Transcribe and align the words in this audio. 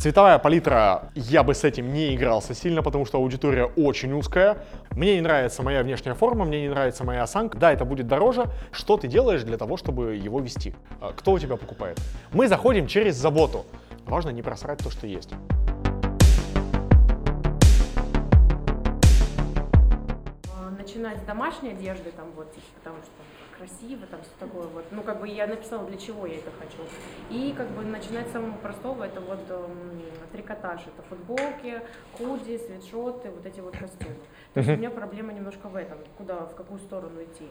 Цветовая 0.00 0.38
палитра, 0.38 1.10
я 1.14 1.42
бы 1.42 1.54
с 1.54 1.62
этим 1.62 1.92
не 1.92 2.14
игрался 2.16 2.54
сильно, 2.54 2.82
потому 2.82 3.04
что 3.04 3.18
аудитория 3.18 3.66
очень 3.66 4.14
узкая. 4.14 4.64
Мне 4.92 5.16
не 5.16 5.20
нравится 5.20 5.62
моя 5.62 5.82
внешняя 5.82 6.14
форма, 6.14 6.46
мне 6.46 6.62
не 6.62 6.70
нравится 6.70 7.04
моя 7.04 7.24
осанка. 7.24 7.58
Да, 7.58 7.70
это 7.70 7.84
будет 7.84 8.06
дороже. 8.08 8.46
Что 8.72 8.96
ты 8.96 9.08
делаешь 9.08 9.42
для 9.42 9.58
того, 9.58 9.76
чтобы 9.76 10.16
его 10.16 10.40
вести? 10.40 10.74
А, 11.02 11.12
Кто 11.12 11.32
у 11.32 11.38
тебя 11.38 11.56
покупает? 11.56 12.00
Мы 12.32 12.48
заходим 12.48 12.86
через 12.86 13.16
заботу. 13.16 13.66
Важно 14.06 14.30
не 14.30 14.40
просрать 14.40 14.78
то, 14.78 14.88
что 14.88 15.06
есть. 15.06 15.34
Начинать 20.78 21.18
с 21.18 21.22
домашней 21.26 21.72
одежды, 21.72 22.10
там 22.16 22.24
вот, 22.36 22.50
потому 22.82 22.96
что 23.02 23.12
красиво, 23.60 24.06
там 24.10 24.20
все 24.22 24.32
такое 24.38 24.66
вот. 24.68 24.84
Ну, 24.90 25.02
как 25.02 25.20
бы 25.20 25.28
я 25.28 25.46
написала, 25.46 25.86
для 25.86 25.98
чего 25.98 26.26
я 26.26 26.36
это 26.38 26.50
хочу. 26.58 26.78
И 27.30 27.52
как 27.56 27.68
бы 27.70 27.82
начинать 27.84 28.28
с 28.28 28.32
самого 28.32 28.56
простого, 28.56 29.04
это 29.04 29.20
вот 29.20 29.40
эм, 29.50 30.02
трикотаж, 30.32 30.80
это 30.86 31.02
футболки, 31.02 31.82
худи, 32.16 32.56
свитшоты, 32.56 33.30
вот 33.30 33.44
эти 33.44 33.60
вот 33.60 33.76
костюмы. 33.76 34.14
То 34.54 34.60
есть 34.60 34.70
у 34.70 34.76
меня 34.76 34.90
проблема 34.90 35.32
немножко 35.32 35.68
в 35.68 35.76
этом, 35.76 35.98
куда, 36.16 36.46
в 36.46 36.54
какую 36.54 36.80
сторону 36.80 37.22
идти. 37.22 37.48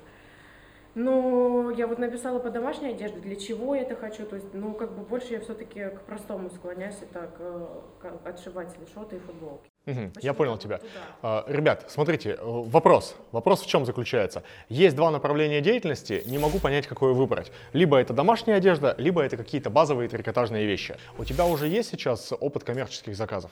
Ну, 0.95 1.69
я 1.69 1.85
вот 1.85 1.99
написала 1.99 2.39
по 2.39 2.49
домашней 2.49 2.89
одежде, 2.89 3.19
для 3.19 3.35
чего 3.35 3.75
я 3.75 3.83
это 3.83 3.95
хочу, 3.95 4.25
то 4.25 4.35
есть, 4.35 4.53
ну, 4.53 4.73
как 4.73 4.91
бы 4.97 5.03
больше 5.03 5.33
я 5.33 5.39
все-таки 5.39 5.85
к 5.89 6.01
простому 6.01 6.49
склоняюсь, 6.49 6.97
это 7.01 7.27
к, 7.37 8.01
к 8.01 8.27
отшивать 8.27 8.71
свитшоты 8.71 9.17
и 9.17 9.19
футболки. 9.19 9.69
Мгм, 9.89 10.13
Я 10.21 10.33
понял 10.33 10.57
тебя. 10.57 10.77
туда? 10.77 10.89
А, 11.21 11.45
Ребят, 11.47 11.85
смотрите, 11.87 12.31
э, 12.31 12.37
вопрос. 12.41 13.15
Вопрос 13.31 13.61
в 13.61 13.67
чем 13.67 13.85
заключается? 13.85 14.43
Есть 14.69 14.95
два 14.95 15.09
направления 15.11 15.61
деятельности, 15.61 16.21
не 16.25 16.37
могу 16.37 16.59
понять, 16.59 16.85
какое 16.87 17.13
выбрать. 17.13 17.51
Либо 17.73 17.97
это 17.97 18.13
домашняя 18.13 18.57
одежда, 18.57 18.93
либо 18.97 19.21
это 19.21 19.37
какие-то 19.37 19.69
базовые 19.69 20.07
трикотажные 20.09 20.65
вещи. 20.65 20.95
У 21.17 21.23
тебя 21.25 21.45
уже 21.45 21.67
есть 21.67 21.89
сейчас 21.89 22.31
опыт 22.39 22.63
коммерческих 22.63 23.15
заказов? 23.15 23.51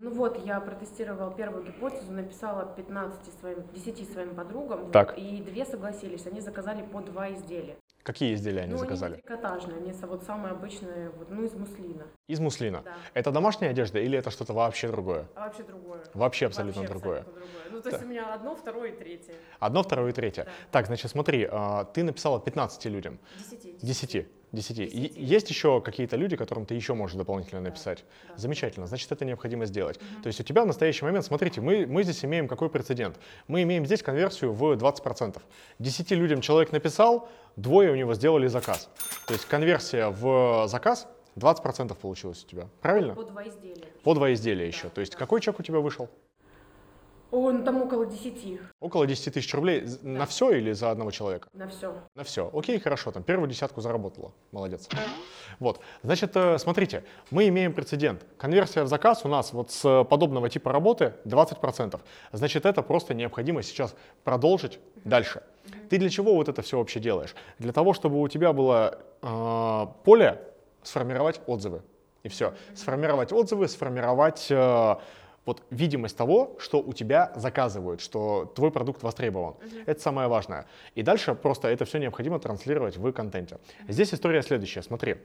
Ну 0.00 0.10
вот, 0.12 0.38
я 0.46 0.60
протестировала 0.60 1.32
первую 1.34 1.64
гипотезу, 1.64 2.12
написала 2.12 2.72
15 2.76 3.18
своим, 3.40 3.64
10 3.74 4.12
своим 4.12 4.36
подругам, 4.36 4.92
Так. 4.92 5.18
и 5.18 5.42
две 5.42 5.64
согласились, 5.64 6.24
они 6.26 6.40
заказали 6.40 6.82
по 6.82 7.00
два 7.00 7.32
изделия. 7.32 7.74
Какие 8.02 8.34
изделия 8.34 8.62
они 8.62 8.72
ну, 8.72 8.78
заказали? 8.78 9.14
они 9.14 9.22
трикотажные, 9.22 9.76
они 9.76 9.92
вот 9.92 10.22
самые 10.24 10.52
обычные, 10.52 11.10
вот, 11.10 11.28
ну, 11.30 11.44
из 11.44 11.52
муслина. 11.52 12.06
Из 12.26 12.40
муслина. 12.40 12.82
Да. 12.84 12.96
Это 13.12 13.30
домашняя 13.32 13.70
одежда 13.70 13.98
или 13.98 14.16
это 14.16 14.30
что-то 14.30 14.54
вообще 14.54 14.88
другое? 14.88 15.28
А 15.34 15.46
вообще 15.46 15.62
другое. 15.62 16.00
Вообще 16.14 16.46
абсолютно 16.46 16.82
Вообще 16.82 16.94
другое. 16.94 17.18
абсолютно 17.20 17.42
другое. 17.42 17.72
Ну, 17.72 17.82
то 17.82 17.90
есть 17.90 18.02
у 18.02 18.06
меня 18.06 18.34
одно, 18.34 18.56
второе 18.56 18.92
и 18.92 18.96
третье. 18.96 19.34
Одно, 19.58 19.82
второе 19.82 20.10
и 20.10 20.14
третье. 20.14 20.44
Да. 20.44 20.50
Так, 20.70 20.86
значит, 20.86 21.10
смотри, 21.10 21.46
а, 21.50 21.84
ты 21.84 22.02
написала 22.02 22.40
15 22.40 22.88
людям. 22.88 23.18
Десяти. 23.36 23.76
Десяти. 23.82 24.28
Десяти. 24.52 24.86
Десяти. 24.86 25.20
Есть 25.20 25.50
еще 25.50 25.80
какие-то 25.80 26.16
люди, 26.16 26.36
которым 26.36 26.66
ты 26.66 26.74
еще 26.74 26.94
можешь 26.94 27.16
дополнительно 27.16 27.60
написать? 27.60 28.04
да. 28.28 28.36
Замечательно. 28.36 28.86
Значит, 28.86 29.12
это 29.12 29.24
необходимо 29.24 29.66
сделать. 29.66 29.98
То 30.22 30.26
есть 30.26 30.40
у 30.40 30.42
тебя 30.42 30.62
в 30.62 30.66
настоящий 30.66 31.04
момент, 31.04 31.24
смотрите, 31.24 31.60
мы, 31.60 31.86
мы 31.86 32.02
здесь 32.02 32.24
имеем 32.24 32.48
какой 32.48 32.70
прецедент? 32.70 33.18
Мы 33.46 33.62
имеем 33.62 33.84
здесь 33.86 34.02
конверсию 34.02 34.52
в 34.52 34.72
20%. 34.72 35.40
Десяти 35.78 36.14
людям 36.14 36.40
человек 36.40 36.72
написал, 36.72 37.28
двое 37.56 37.90
у 37.90 37.94
него 37.94 38.14
сделали 38.14 38.46
заказ. 38.46 38.88
То 39.26 39.34
есть 39.34 39.44
конверсия 39.46 40.08
в 40.08 40.66
заказ 40.68 41.06
20% 41.36 41.94
получилось 41.94 42.44
у 42.44 42.46
тебя. 42.48 42.68
Правильно? 42.80 43.14
По 43.14 43.24
два 43.24 43.46
изделия. 43.46 43.86
По 44.02 44.14
два 44.14 44.32
изделия 44.32 44.66
еще. 44.66 44.88
То 44.88 45.00
есть 45.00 45.12
да. 45.12 45.18
какой 45.18 45.40
чек 45.40 45.58
у 45.58 45.62
тебя 45.62 45.80
вышел? 45.80 46.08
Он 47.30 47.62
там 47.64 47.82
около 47.82 48.06
десяти 48.06 48.58
Около 48.80 49.06
10 49.06 49.34
тысяч 49.34 49.52
рублей 49.54 49.84
з- 49.84 50.02
на 50.02 50.24
все 50.24 50.50
или 50.52 50.72
за 50.72 50.90
одного 50.90 51.10
человека? 51.10 51.48
на 51.52 51.68
все. 51.68 51.94
На 52.14 52.24
все. 52.24 52.50
Окей, 52.54 52.78
хорошо, 52.80 53.10
там 53.10 53.22
первую 53.22 53.48
десятку 53.48 53.80
заработала. 53.80 54.32
Молодец. 54.52 54.88
Вот. 55.58 55.80
Значит, 56.02 56.36
э, 56.36 56.58
смотрите, 56.58 57.04
мы 57.30 57.48
имеем 57.48 57.74
прецедент. 57.74 58.24
Конверсия 58.38 58.82
в 58.82 58.86
заказ 58.86 59.24
у 59.24 59.28
нас 59.28 59.52
вот 59.52 59.70
с 59.70 60.04
подобного 60.04 60.48
типа 60.48 60.72
работы 60.72 61.12
20%. 61.24 62.00
Значит, 62.32 62.64
это 62.64 62.82
просто 62.82 63.12
необходимо 63.14 63.62
сейчас 63.62 63.94
продолжить 64.24 64.78
дальше. 65.04 65.42
Ты 65.90 65.98
для 65.98 66.08
чего 66.08 66.34
вот 66.34 66.48
это 66.48 66.62
все 66.62 66.78
вообще 66.78 66.98
делаешь? 67.00 67.34
Для 67.58 67.72
того, 67.72 67.92
чтобы 67.92 68.20
у 68.22 68.28
тебя 68.28 68.52
было 68.54 68.98
э, 69.22 69.86
поле 70.04 70.40
сформировать 70.82 71.40
отзывы. 71.46 71.82
И 72.24 72.28
все. 72.28 72.54
Сформировать 72.74 73.32
отзывы, 73.32 73.68
сформировать 73.68 74.46
э, 74.50 74.96
вот 75.48 75.62
видимость 75.70 76.16
того, 76.16 76.56
что 76.58 76.78
у 76.78 76.92
тебя 76.92 77.32
заказывают, 77.34 78.02
что 78.02 78.52
твой 78.54 78.70
продукт 78.70 79.02
востребован. 79.02 79.54
Это 79.86 79.98
самое 80.00 80.28
важное. 80.28 80.66
И 80.94 81.02
дальше 81.02 81.34
просто 81.34 81.68
это 81.68 81.86
все 81.86 81.98
необходимо 81.98 82.38
транслировать 82.38 82.98
в 82.98 83.12
контенте. 83.12 83.56
Здесь 83.88 84.12
история 84.12 84.42
следующая. 84.42 84.82
Смотри, 84.82 85.16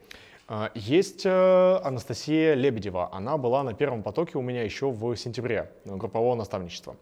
э, 0.48 0.68
есть 0.74 1.26
э, 1.26 1.78
Анастасия 1.84 2.54
Лебедева. 2.54 3.10
Она 3.12 3.36
была 3.36 3.62
на 3.62 3.74
первом 3.74 4.02
потоке 4.02 4.38
у 4.38 4.42
меня 4.42 4.62
еще 4.62 4.90
в 4.90 5.14
сентябре 5.16 5.70
э, 5.84 5.94
группового 5.94 6.34
наставничества. 6.34 6.96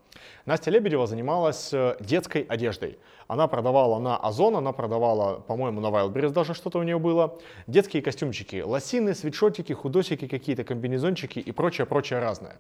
Настя 0.45 0.73
Лебедева 0.73 1.07
занималась 1.07 1.73
детской 2.01 2.43
одеждой. 2.43 2.99
Она 3.29 3.47
продавала 3.47 4.01
на 4.01 4.17
Озон, 4.17 4.57
она 4.57 4.73
продавала, 4.73 5.41
по-моему, 5.41 5.81
на 5.81 5.87
Wildberries 5.87 6.31
даже 6.31 6.55
что-то 6.55 6.81
у 6.81 6.83
нее 6.83 6.99
было. 6.99 7.39
Детские 7.69 8.03
костюмчики, 8.03 8.63
лосины, 8.63 9.15
свитшотики, 9.15 9.73
худосики 9.73 10.27
какие-то, 10.27 10.65
комбинезончики 10.65 11.39
и 11.39 11.53
прочее-прочее 11.53 12.19
разное. 12.19 12.57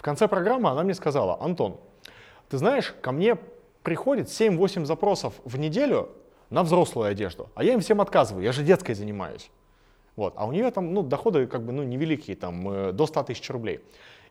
В 0.00 0.02
конце 0.02 0.28
программы 0.28 0.70
она 0.70 0.82
мне 0.82 0.94
сказала, 0.94 1.36
Антон, 1.42 1.76
ты 2.48 2.56
знаешь, 2.56 2.94
ко 3.02 3.12
мне 3.12 3.36
приходит 3.82 4.28
7-8 4.28 4.86
запросов 4.86 5.34
в 5.44 5.58
неделю 5.58 6.08
на 6.48 6.62
взрослую 6.62 7.10
одежду, 7.10 7.50
а 7.54 7.62
я 7.62 7.74
им 7.74 7.80
всем 7.80 8.00
отказываю, 8.00 8.42
я 8.42 8.52
же 8.52 8.62
детской 8.62 8.94
занимаюсь. 8.94 9.50
Вот. 10.16 10.32
А 10.38 10.46
у 10.46 10.52
нее 10.52 10.70
там 10.70 10.94
ну, 10.94 11.02
доходы 11.02 11.46
как 11.46 11.66
бы 11.66 11.72
ну, 11.74 11.82
невеликие, 11.82 12.34
там, 12.34 12.66
э, 12.70 12.92
до 12.92 13.06
100 13.06 13.24
тысяч 13.24 13.50
рублей. 13.50 13.80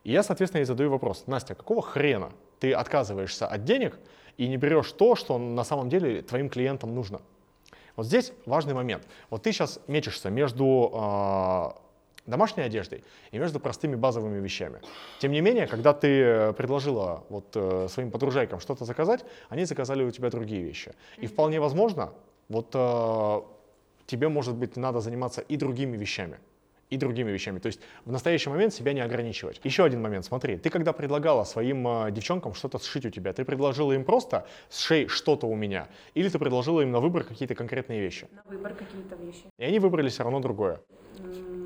И 0.03 0.12
я, 0.12 0.24
соответственно, 0.24 0.62
ей 0.62 0.66
задаю 0.66 0.90
вопрос, 0.90 1.25
Настя, 1.28 1.53
какого 1.53 1.84
хрена 1.84 2.31
ты 2.59 2.74
отказываешься 2.74 3.46
от 3.46 3.63
денег 3.63 4.00
и 4.38 4.47
не 4.47 4.57
берешь 4.57 4.91
то, 4.94 5.13
что 5.13 5.38
на 5.38 5.63
самом 5.63 5.88
деле 5.88 6.24
твоим 6.24 6.50
клиентам 6.50 6.96
нужно? 6.96 7.22
Вот 7.96 8.07
здесь 8.07 8.34
важный 8.47 8.74
момент. 8.74 9.07
Вот 9.30 9.44
ты 9.44 9.51
сейчас 9.51 9.80
мечешься 9.86 10.31
между 10.31 10.91
э, 10.96 11.88
домашней 12.29 12.63
одеждой 12.63 13.03
и 13.31 13.40
между 13.40 13.59
простыми 13.59 13.95
базовыми 13.95 14.40
вещами. 14.40 14.79
Тем 15.19 15.31
не 15.31 15.41
менее, 15.41 15.67
когда 15.67 15.94
ты 15.94 16.07
э, 16.07 16.53
предложила 16.53 17.23
вот, 17.29 17.45
э, 17.56 17.88
своим 17.90 18.12
подружайкам 18.12 18.59
что-то 18.59 18.85
заказать, 18.85 19.25
они 19.50 19.66
заказали 19.66 20.03
у 20.03 20.12
тебя 20.12 20.29
другие 20.29 20.63
вещи. 20.63 20.94
И 21.18 21.28
вполне 21.28 21.59
возможно, 21.59 22.13
вот 22.47 22.72
э, 22.73 23.41
тебе, 24.06 24.29
может 24.29 24.56
быть, 24.56 24.78
надо 24.78 25.00
заниматься 25.01 25.41
и 25.41 25.57
другими 25.57 25.97
вещами. 25.97 26.38
И 26.89 26.97
другими 26.97 27.31
вещами. 27.31 27.59
То 27.59 27.67
есть 27.67 27.79
в 28.05 28.11
настоящий 28.11 28.50
момент 28.50 28.73
себя 28.73 28.94
не 28.94 29.01
ограничивать. 29.01 29.61
Еще 29.63 29.83
один 29.83 30.01
момент, 30.01 30.25
смотри, 30.25 30.57
ты 30.57 30.69
когда 30.69 30.91
предлагала 30.91 31.44
своим 31.44 31.88
э, 31.88 32.11
девчонкам 32.11 32.53
что-то 32.53 32.79
сшить 32.79 33.05
у 33.05 33.09
тебя, 33.09 33.31
ты 33.31 33.45
предложила 33.45 33.91
им 33.91 34.03
просто 34.03 34.47
сшей 34.72 35.07
что-то 35.07 35.47
у 35.47 35.55
меня, 35.55 35.88
или 36.16 36.29
ты 36.29 36.39
предложила 36.39 36.81
им 36.81 36.91
на 36.91 37.00
выбор 37.00 37.23
какие-то 37.23 37.53
конкретные 37.53 38.01
вещи. 38.01 38.27
На 38.31 38.44
выбор 38.51 38.73
какие-то 38.73 39.16
вещи. 39.16 39.44
И 39.57 39.63
они 39.63 39.79
выбрали 39.79 40.09
все 40.09 40.23
равно 40.23 40.39
другое. 40.39 40.81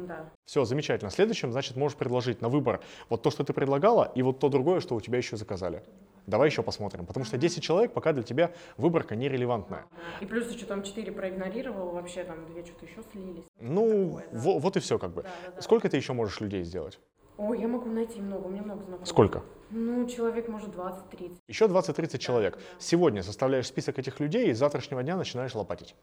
Да. 0.08 0.30
Все, 0.46 0.66
замечательно. 0.66 1.10
Следующим, 1.12 1.52
значит, 1.52 1.76
можешь 1.76 1.98
предложить 1.98 2.42
на 2.42 2.50
выбор 2.50 2.82
вот 3.10 3.22
то, 3.22 3.32
что 3.32 3.44
ты 3.44 3.54
предлагала, 3.54 4.12
и 4.16 4.22
вот 4.22 4.40
то 4.40 4.50
другое, 4.50 4.82
что 4.82 4.96
у 4.96 5.02
тебя 5.02 5.18
еще 5.18 5.38
заказали. 5.38 5.84
Давай 6.26 6.50
еще 6.50 6.64
посмотрим, 6.64 7.06
потому 7.06 7.26
что 7.26 7.38
10 7.38 7.62
человек 7.62 7.92
пока 7.94 8.14
для 8.14 8.24
тебя 8.24 8.52
выборка 8.78 9.16
нерелевантная. 9.16 9.86
Да. 9.92 9.98
И 10.22 10.26
плюс 10.26 10.50
еще 10.52 10.66
там 10.66 10.84
4 10.84 11.12
проигнорировал, 11.12 11.90
вообще 11.92 12.24
там 12.24 12.46
две 12.52 12.64
что-то 12.64 12.86
еще 12.86 13.02
слились. 13.12 13.44
Ну, 13.60 14.18
Такое, 14.22 14.26
да. 14.32 14.40
во- 14.40 14.60
вот 14.60 14.78
и 14.78 14.80
все 14.80 14.98
как 15.00 15.12
бы. 15.14 15.24
Да, 15.24 15.30
да, 15.46 15.52
да. 15.56 15.62
Сколько 15.62 15.90
ты 15.90 15.98
еще 15.98 16.14
можешь 16.14 16.40
людей 16.40 16.64
сделать? 16.64 17.00
Ой, 17.38 17.60
я 17.60 17.68
могу 17.68 17.90
найти 17.90 18.22
много, 18.22 18.46
у 18.46 18.50
меня 18.50 18.62
много 18.64 18.84
знакомых. 18.84 19.08
Сколько? 19.08 19.42
Ну, 19.72 20.08
человек 20.08 20.48
может 20.48 20.70
20-30. 20.70 21.38
Еще 21.48 21.66
20-30 21.66 22.18
человек. 22.20 22.56
да. 22.56 22.62
Сегодня 22.80 23.24
составляешь 23.24 23.68
список 23.68 23.98
этих 24.00 24.20
людей 24.20 24.50
и 24.50 24.54
с 24.54 24.60
завтрашнего 24.60 25.02
дня 25.04 25.18
начинаешь 25.18 25.54
лопатить. 25.56 25.96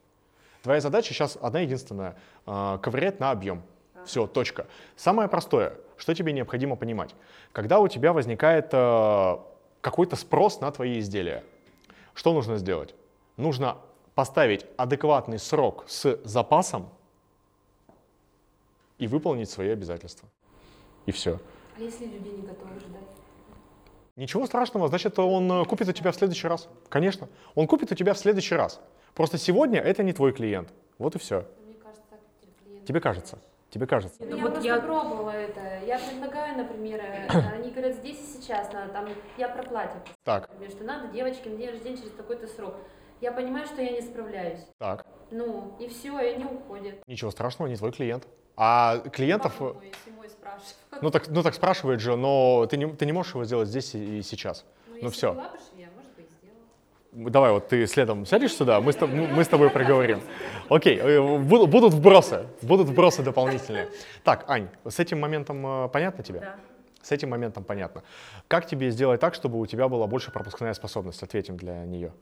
Твоя 0.62 0.80
задача 0.80 1.14
сейчас 1.14 1.38
одна 1.40 1.60
единственная 1.60 2.16
э, 2.46 2.78
ковырять 2.82 3.20
на 3.20 3.30
объем. 3.30 3.62
Все, 4.04 4.26
точка. 4.26 4.66
Самое 4.96 5.28
простое, 5.28 5.74
что 5.96 6.14
тебе 6.14 6.32
необходимо 6.32 6.74
понимать. 6.76 7.14
Когда 7.52 7.80
у 7.80 7.86
тебя 7.88 8.12
возникает 8.12 8.68
э, 8.72 9.36
какой-то 9.80 10.16
спрос 10.16 10.60
на 10.60 10.70
твои 10.70 10.98
изделия, 10.98 11.44
что 12.14 12.32
нужно 12.32 12.56
сделать? 12.56 12.94
Нужно 13.36 13.78
поставить 14.14 14.66
адекватный 14.76 15.38
срок 15.38 15.84
с 15.88 16.20
запасом 16.24 16.88
и 18.98 19.06
выполнить 19.06 19.48
свои 19.48 19.70
обязательства. 19.70 20.28
И 21.06 21.12
все. 21.12 21.40
А 21.76 21.80
если 21.80 22.04
люди 22.04 22.28
не 22.28 22.42
готовы 22.42 22.78
ждать? 22.78 23.00
Ничего 24.16 24.46
страшного, 24.46 24.88
значит, 24.88 25.18
он 25.18 25.50
э, 25.50 25.64
купит 25.64 25.88
у 25.88 25.92
тебя 25.92 26.12
в 26.12 26.16
следующий 26.16 26.46
раз. 26.46 26.68
Конечно. 26.90 27.28
Он 27.54 27.66
купит 27.66 27.90
у 27.92 27.94
тебя 27.94 28.12
в 28.12 28.18
следующий 28.18 28.54
раз. 28.54 28.80
Просто 29.14 29.38
сегодня 29.38 29.80
это 29.80 30.02
не 30.02 30.12
твой 30.12 30.32
клиент. 30.32 30.68
Вот 30.98 31.14
и 31.14 31.18
все. 31.18 31.46
Мне 31.64 31.74
кажется. 31.74 32.84
Тебе 32.86 33.00
кажется. 33.00 33.38
Тебе 33.70 33.86
кажется. 33.86 34.16
Ну, 34.20 34.30
Ну, 34.30 34.36
я 34.36 34.42
вот 34.42 34.64
я- 34.64 34.80
пробовала 34.80 35.30
это. 35.30 35.84
Я 35.86 35.98
предлагаю, 35.98 36.58
например, 36.58 37.00
э, 37.00 37.28
они 37.54 37.70
говорят, 37.70 37.94
здесь 37.96 38.18
и 38.18 38.40
сейчас 38.40 38.72
надо, 38.72 38.92
там, 38.92 39.08
я 39.38 39.48
про 39.48 39.62
платье, 39.62 40.00
Так, 40.24 40.48
например, 40.50 40.70
что 40.70 40.84
надо 40.84 41.08
девочке 41.08 41.48
на 41.50 41.56
день 41.56 41.70
рождения 41.70 41.96
через 41.96 42.10
такой-то 42.12 42.46
срок. 42.48 42.74
Я 43.20 43.32
понимаю, 43.32 43.66
что 43.66 43.80
я 43.82 43.92
не 43.92 44.00
справляюсь. 44.00 44.60
так. 44.78 45.06
Ну, 45.30 45.76
и 45.78 45.86
все, 45.86 46.18
и 46.18 46.34
они 46.34 46.44
уходят. 46.44 46.96
Ничего 47.06 47.30
страшного, 47.30 47.68
не 47.68 47.76
твой 47.76 47.92
клиент. 47.92 48.26
А 48.56 48.98
клиентов... 48.98 49.54
спрашивают. 49.54 51.02
Ну 51.02 51.10
так, 51.10 51.28
ну 51.28 51.42
так 51.42 51.54
спрашивает 51.54 52.00
же, 52.00 52.16
но 52.16 52.66
ты 52.66 52.76
не, 52.76 52.86
ты 52.88 53.06
не 53.06 53.12
можешь 53.12 53.34
его 53.34 53.44
сделать 53.44 53.68
здесь 53.68 53.94
и, 53.94 54.18
и 54.18 54.22
сейчас. 54.22 54.64
Ну, 54.86 54.94
ну 54.94 54.96
если 54.96 55.16
всё. 55.16 55.32
была 55.32 55.48
бы 55.50 55.58
швея, 55.72 55.88
может 55.94 56.10
быть, 56.16 56.26
сделала. 56.30 56.66
Давай, 57.12 57.50
вот 57.50 57.68
ты 57.68 57.86
следом 57.86 58.24
сядешь 58.24 58.54
сюда, 58.54 58.80
мы 58.80 58.92
с, 58.92 58.96
тоб- 58.96 59.08
мы 59.34 59.42
с 59.42 59.48
тобой 59.48 59.70
проговорим. 59.70 60.20
Окей, 60.68 60.96
э, 60.96 61.18
бу- 61.18 61.66
будут 61.66 61.92
вбросы, 61.92 62.46
будут 62.62 62.88
вбросы 62.88 63.22
дополнительные. 63.22 63.88
Так, 64.22 64.44
Ань, 64.48 64.68
с 64.88 65.00
этим 65.00 65.18
моментом 65.18 65.66
э, 65.66 65.88
понятно 65.88 66.22
тебе? 66.22 66.40
Да. 66.40 66.54
С 67.02 67.10
этим 67.10 67.30
моментом 67.30 67.64
понятно. 67.64 68.04
Как 68.46 68.66
тебе 68.66 68.90
сделать 68.90 69.20
так, 69.20 69.34
чтобы 69.34 69.58
у 69.58 69.66
тебя 69.66 69.88
была 69.88 70.06
больше 70.06 70.30
пропускная 70.30 70.72
способность? 70.74 71.22
Ответим 71.22 71.56
для 71.56 71.84
нее. 71.84 72.12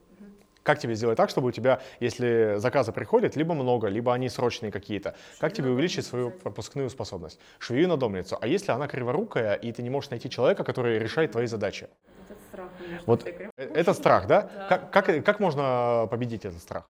Как 0.63 0.79
тебе 0.79 0.95
сделать 0.95 1.17
так, 1.17 1.29
чтобы 1.31 1.49
у 1.49 1.51
тебя, 1.51 1.81
если 2.01 2.55
заказы 2.57 2.93
приходят, 2.93 3.37
либо 3.37 3.55
много, 3.55 3.89
либо 3.89 4.15
они 4.15 4.29
срочные 4.29 4.71
какие-то, 4.71 5.15
как 5.39 5.53
тебе 5.53 5.71
увеличить 5.71 6.07
свою 6.07 6.31
пропускную 6.31 6.89
способность? 6.91 7.41
Швею 7.59 7.89
надомницу. 7.89 8.39
А 8.41 8.47
если 8.47 8.73
она 8.73 8.87
криворукая, 8.87 9.55
и 9.55 9.73
ты 9.73 9.83
не 9.83 9.91
можешь 9.91 10.11
найти 10.11 10.31
человека, 10.31 10.65
который 10.65 10.99
решает 10.99 11.33
твои 11.33 11.47
задачи? 11.47 11.89
Вот 12.59 12.67
этот 12.67 12.67
страх 12.67 12.71
у 12.81 12.83
меня, 12.89 12.99
что 12.99 13.07
Вот 13.07 13.23
криво. 13.25 13.53
Э, 13.57 13.73
Это 13.75 13.95
страх, 13.95 14.27
да? 14.27 14.43
Да. 14.43 14.67
Как, 14.69 14.91
как, 14.91 15.25
как 15.25 15.41
можно 15.41 16.07
победить 16.11 16.45
этот 16.45 16.61
страх? 16.61 16.85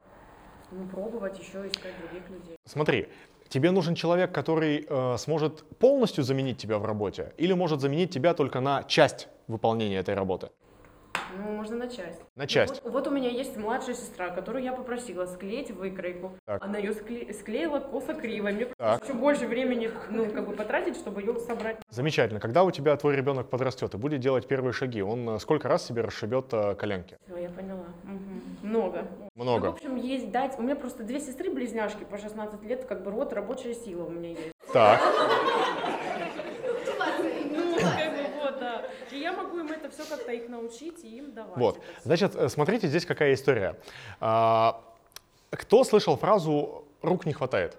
Ну, 0.70 0.86
пробовать 0.86 1.38
еще 1.38 1.66
искать 1.66 1.94
других 1.98 2.28
людей. 2.30 2.56
Смотри, 2.66 3.08
тебе 3.48 3.70
нужен 3.70 3.94
человек, 3.94 4.32
который 4.32 4.86
э, 4.88 5.16
сможет 5.18 5.64
полностью 5.78 6.24
заменить 6.24 6.58
тебя 6.58 6.78
в 6.78 6.84
работе, 6.84 7.32
или 7.38 7.54
может 7.54 7.80
заменить 7.80 8.12
тебя 8.12 8.34
только 8.34 8.60
на 8.60 8.82
часть 8.84 9.28
выполнения 9.46 9.98
этой 9.98 10.14
работы? 10.14 10.50
Ну, 11.36 11.52
можно 11.52 11.76
начать. 11.76 12.18
На 12.36 12.46
часть. 12.46 12.82
Вот, 12.84 12.92
вот 12.92 13.06
у 13.08 13.10
меня 13.10 13.28
есть 13.28 13.56
младшая 13.56 13.94
сестра, 13.94 14.30
которую 14.30 14.62
я 14.64 14.72
попросила 14.72 15.26
склеить 15.26 15.70
выкройку. 15.70 16.32
Так. 16.46 16.64
Она 16.64 16.78
ее 16.78 16.92
скле- 16.92 17.32
склеила 17.32 17.80
косо-криво. 17.80 18.48
Мне 18.48 18.66
Так. 18.76 19.02
еще 19.04 19.12
больше 19.14 19.46
времени, 19.46 19.90
ну, 20.10 20.26
как 20.30 20.46
бы 20.46 20.52
потратить, 20.54 20.96
чтобы 20.96 21.20
ее 21.22 21.38
собрать. 21.40 21.78
Замечательно. 21.90 22.40
Когда 22.40 22.64
у 22.64 22.70
тебя 22.70 22.96
твой 22.96 23.16
ребенок 23.16 23.48
подрастет 23.50 23.94
и 23.94 23.96
будет 23.96 24.20
делать 24.20 24.46
первые 24.48 24.72
шаги, 24.72 25.02
он 25.02 25.28
э, 25.30 25.38
сколько 25.38 25.68
раз 25.68 25.86
себе 25.86 26.02
расшибет 26.02 26.46
э, 26.52 26.74
коленки? 26.74 27.18
Все, 27.26 27.36
я 27.36 27.48
поняла. 27.50 27.86
Мгм. 28.04 28.42
Много. 28.62 29.06
Ну, 29.20 29.28
в 29.34 29.42
Много. 29.44 29.68
общем, 29.68 29.96
есть 29.96 30.30
дать. 30.30 30.58
У 30.58 30.62
меня 30.62 30.74
просто 30.76 31.02
две 31.04 31.20
сестры-близняшки 31.20 32.04
по 32.04 32.18
16 32.18 32.62
лет, 32.64 32.84
как 32.84 33.02
бы 33.04 33.10
род, 33.10 33.32
рабочая 33.32 33.74
сила 33.74 34.04
у 34.04 34.10
меня 34.10 34.30
есть. 34.30 34.52
Так, 34.72 35.00
Ну, 37.50 37.76
как 37.76 38.12
бы 38.12 38.40
вот, 38.42 38.58
да. 38.60 38.82
И 39.10 39.18
я 39.18 39.32
могу 39.32 39.58
им 39.58 39.68
это 39.88 40.02
все 40.02 40.08
как-то 40.08 40.32
их 40.32 40.48
научить 40.48 41.04
и 41.04 41.18
им 41.18 41.32
давать. 41.32 41.56
вот. 41.56 41.80
Значит, 42.04 42.34
э, 42.34 42.48
смотрите, 42.48 42.88
здесь 42.88 43.06
какая 43.06 43.34
история. 43.34 43.76
А, 44.20 44.80
Кто 45.50 45.84
слышал 45.84 46.16
фразу 46.16 46.84
«рук 47.02 47.26
не 47.26 47.32
хватает»? 47.32 47.76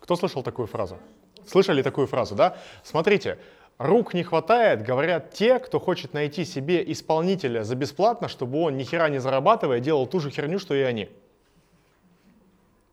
Кто 0.00 0.16
слышал 0.16 0.42
такую 0.42 0.66
фразу? 0.66 0.98
Слышали 1.46 1.82
такую 1.82 2.06
фразу, 2.06 2.34
да? 2.34 2.56
Смотрите, 2.82 3.38
рук 3.78 4.14
не 4.14 4.22
хватает, 4.22 4.82
говорят 4.82 5.32
те, 5.32 5.58
кто 5.58 5.80
хочет 5.80 6.14
найти 6.14 6.44
себе 6.44 6.90
исполнителя 6.92 7.64
за 7.64 7.74
бесплатно, 7.74 8.28
чтобы 8.28 8.60
он 8.60 8.76
ни 8.76 8.84
хера 8.84 9.08
не 9.08 9.18
зарабатывая 9.18 9.80
делал 9.80 10.06
ту 10.06 10.20
же 10.20 10.30
херню, 10.30 10.58
что 10.58 10.74
и 10.74 10.82
они. 10.82 11.08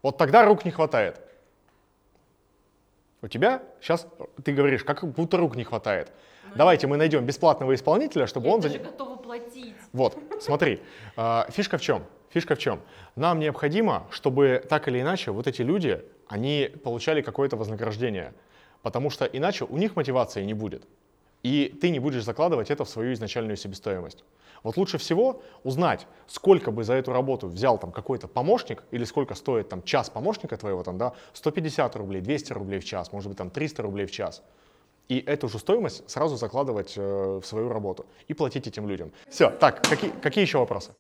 Вот 0.02 0.18
тогда 0.18 0.46
рук 0.46 0.66
не 0.66 0.72
хватает. 0.72 1.22
У 3.22 3.28
тебя 3.28 3.62
сейчас, 3.82 4.08
ты 4.44 4.52
говоришь, 4.52 4.84
как 4.84 5.06
будто 5.06 5.38
рук 5.38 5.56
не 5.56 5.64
хватает. 5.64 6.12
Давайте 6.56 6.88
мы 6.88 6.98
найдем 6.98 7.26
бесплатного 7.26 7.74
исполнителя, 7.76 8.28
чтобы 8.28 8.48
Я 8.48 8.54
он... 8.54 8.62
даже 8.62 8.80
готова 8.80 9.16
платить. 9.16 9.76
Вот, 9.94 10.18
смотри, 10.40 10.82
а, 11.16 11.48
фишка 11.50 11.78
в 11.78 11.82
чем? 11.82 12.04
Фишка 12.30 12.56
в 12.56 12.60
чем? 12.60 12.82
Нам 13.16 13.40
необходимо, 13.40 14.08
чтобы 14.10 14.64
так 14.68 14.88
или 14.88 15.02
иначе 15.02 15.32
вот 15.32 15.48
эти 15.48 15.62
люди, 15.62 16.04
они 16.28 16.70
получали 16.84 17.22
какое-то 17.22 17.58
вознаграждение, 17.58 18.34
потому 18.82 19.10
что 19.10 19.26
иначе 19.26 19.66
у 19.66 19.78
них 19.78 19.96
мотивации 19.96 20.44
не 20.44 20.54
будет. 20.54 20.84
И 21.44 21.76
ты 21.82 21.90
не 21.90 22.00
будешь 22.00 22.24
закладывать 22.24 22.70
это 22.70 22.86
в 22.86 22.90
свою 22.90 23.14
изначальную 23.14 23.58
себестоимость. 23.58 24.24
Вот 24.64 24.78
лучше 24.78 24.98
всего 24.98 25.42
узнать, 25.64 26.06
сколько 26.28 26.72
бы 26.72 26.84
за 26.84 26.94
эту 26.94 27.12
работу 27.12 27.48
взял 27.48 27.80
там 27.80 27.92
какой-то 27.92 28.28
помощник, 28.28 28.84
или 28.92 29.04
сколько 29.06 29.34
стоит 29.34 29.70
там 29.70 29.82
час 29.82 30.10
помощника 30.10 30.56
твоего, 30.56 30.84
там, 30.84 30.98
да, 30.98 31.14
150 31.34 31.96
рублей, 31.96 32.22
200 32.22 32.54
рублей 32.54 32.80
в 32.80 32.86
час, 32.86 33.12
может 33.12 33.30
быть 33.30 33.38
там 33.38 33.50
300 33.50 33.82
рублей 33.82 34.06
в 34.06 34.12
час. 34.12 34.44
И 35.12 35.20
эту 35.28 35.50
же 35.50 35.60
стоимость 35.60 36.10
сразу 36.10 36.38
закладывать 36.38 36.94
э, 36.96 37.02
в 37.02 37.44
свою 37.44 37.68
работу 37.68 38.06
и 38.30 38.34
платить 38.34 38.66
этим 38.66 38.88
людям. 38.88 39.12
Все, 39.28 39.50
так, 39.50 39.82
какие, 39.86 40.10
какие 40.10 40.42
еще 40.42 40.60
вопросы? 40.60 40.96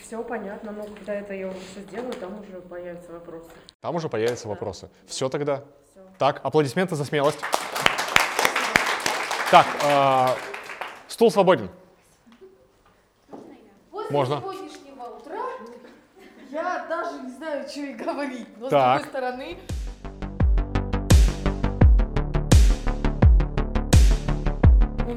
все 0.00 0.22
понятно, 0.22 0.70
но 0.70 0.84
когда 0.84 1.14
это 1.14 1.34
я 1.34 1.48
уже 1.48 1.56
все 1.72 1.80
сделаю, 1.80 2.12
там 2.12 2.38
уже 2.40 2.60
появятся 2.60 3.10
вопросы. 3.10 3.50
Там 3.80 3.96
уже 3.96 4.08
появятся 4.08 4.46
вопросы. 4.46 4.90
Все 5.08 5.28
тогда. 5.28 5.64
Всё. 5.90 6.02
Так, 6.20 6.40
аплодисменты 6.44 6.94
за 6.94 7.04
смелость. 7.04 7.40
Так, 9.50 9.66
э, 9.82 10.28
стул 11.08 11.32
свободен. 11.32 11.68
После 13.90 14.10
Можно. 14.10 14.36
сегодняшнего 14.40 15.16
утра 15.18 15.42
я 16.48 16.86
даже 16.88 17.22
не 17.22 17.30
знаю, 17.30 17.68
что 17.68 17.80
и 17.80 17.94
говорить. 17.94 18.46
Но 18.58 18.68
Так. 18.68 19.00
с 19.00 19.02
другой 19.02 19.10
стороны, 19.10 19.58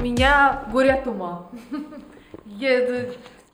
меня 0.06 0.64
горе 0.72 0.94
от 0.94 1.08
ума. 1.08 1.50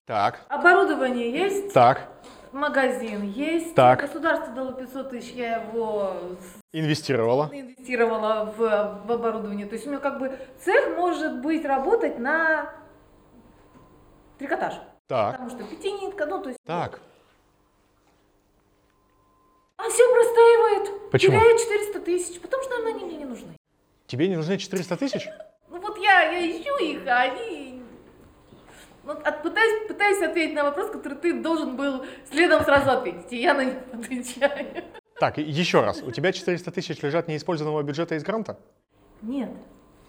Так, 0.05 0.41
Оборудование 0.49 1.31
есть, 1.31 1.73
так, 1.73 2.09
магазин 2.51 3.23
есть, 3.23 3.73
Так. 3.75 4.01
государство 4.01 4.53
дало 4.53 4.73
500 4.73 5.09
тысяч, 5.09 5.31
я 5.31 5.61
его 5.61 6.13
инвестировала. 6.73 7.49
инвестировала 7.53 8.53
в, 8.57 9.05
в 9.05 9.11
оборудование. 9.11 9.65
То 9.65 9.75
есть 9.75 9.87
у 9.87 9.89
меня 9.89 9.99
как 9.99 10.19
бы 10.19 10.37
цех 10.59 10.97
может 10.97 11.41
быть 11.41 11.63
работать 11.63 12.19
на 12.19 12.73
трикотаж. 14.37 14.73
Так, 15.07 15.33
Потому 15.37 15.49
что 15.49 15.63
пятинитка, 15.63 16.25
ну 16.25 16.41
то 16.41 16.49
есть... 16.49 16.59
так. 16.65 16.99
А 19.77 19.83
все 19.89 20.13
простаивает. 20.13 21.11
Почему? 21.11 21.39
Теряю 21.39 21.57
400 21.57 21.99
тысяч, 22.01 22.41
потому 22.41 22.63
что 22.63 22.75
они 22.85 23.05
мне 23.05 23.17
не 23.17 23.25
нужны. 23.25 23.55
Тебе 24.07 24.27
не 24.27 24.35
нужны 24.35 24.57
400 24.57 24.97
тысяч? 24.97 25.29
Ну 26.11 26.17
я, 26.17 26.31
я 26.31 26.51
ищу 26.51 26.77
их, 26.83 27.07
а 27.07 27.21
они... 27.21 27.81
Вот 29.03 29.25
от- 29.25 29.41
пытаюсь, 29.43 29.87
пытаюсь 29.87 30.21
ответить 30.21 30.53
на 30.53 30.63
вопрос, 30.65 30.91
который 30.91 31.17
ты 31.17 31.33
должен 31.41 31.75
был 31.75 32.05
следом 32.29 32.63
сразу 32.63 32.91
ответить, 32.91 33.31
и 33.31 33.37
я 33.41 33.53
на 33.53 33.65
него 33.65 33.79
отвечаю. 33.93 34.83
Так, 35.19 35.37
и 35.39 35.41
еще 35.41 35.81
раз. 35.81 36.01
У 36.03 36.11
тебя 36.11 36.31
400 36.33 36.71
тысяч 36.71 37.01
лежат 37.01 37.27
неиспользованного 37.27 37.81
бюджета 37.83 38.15
из 38.15 38.23
гранта? 38.23 38.57
Нет, 39.21 39.49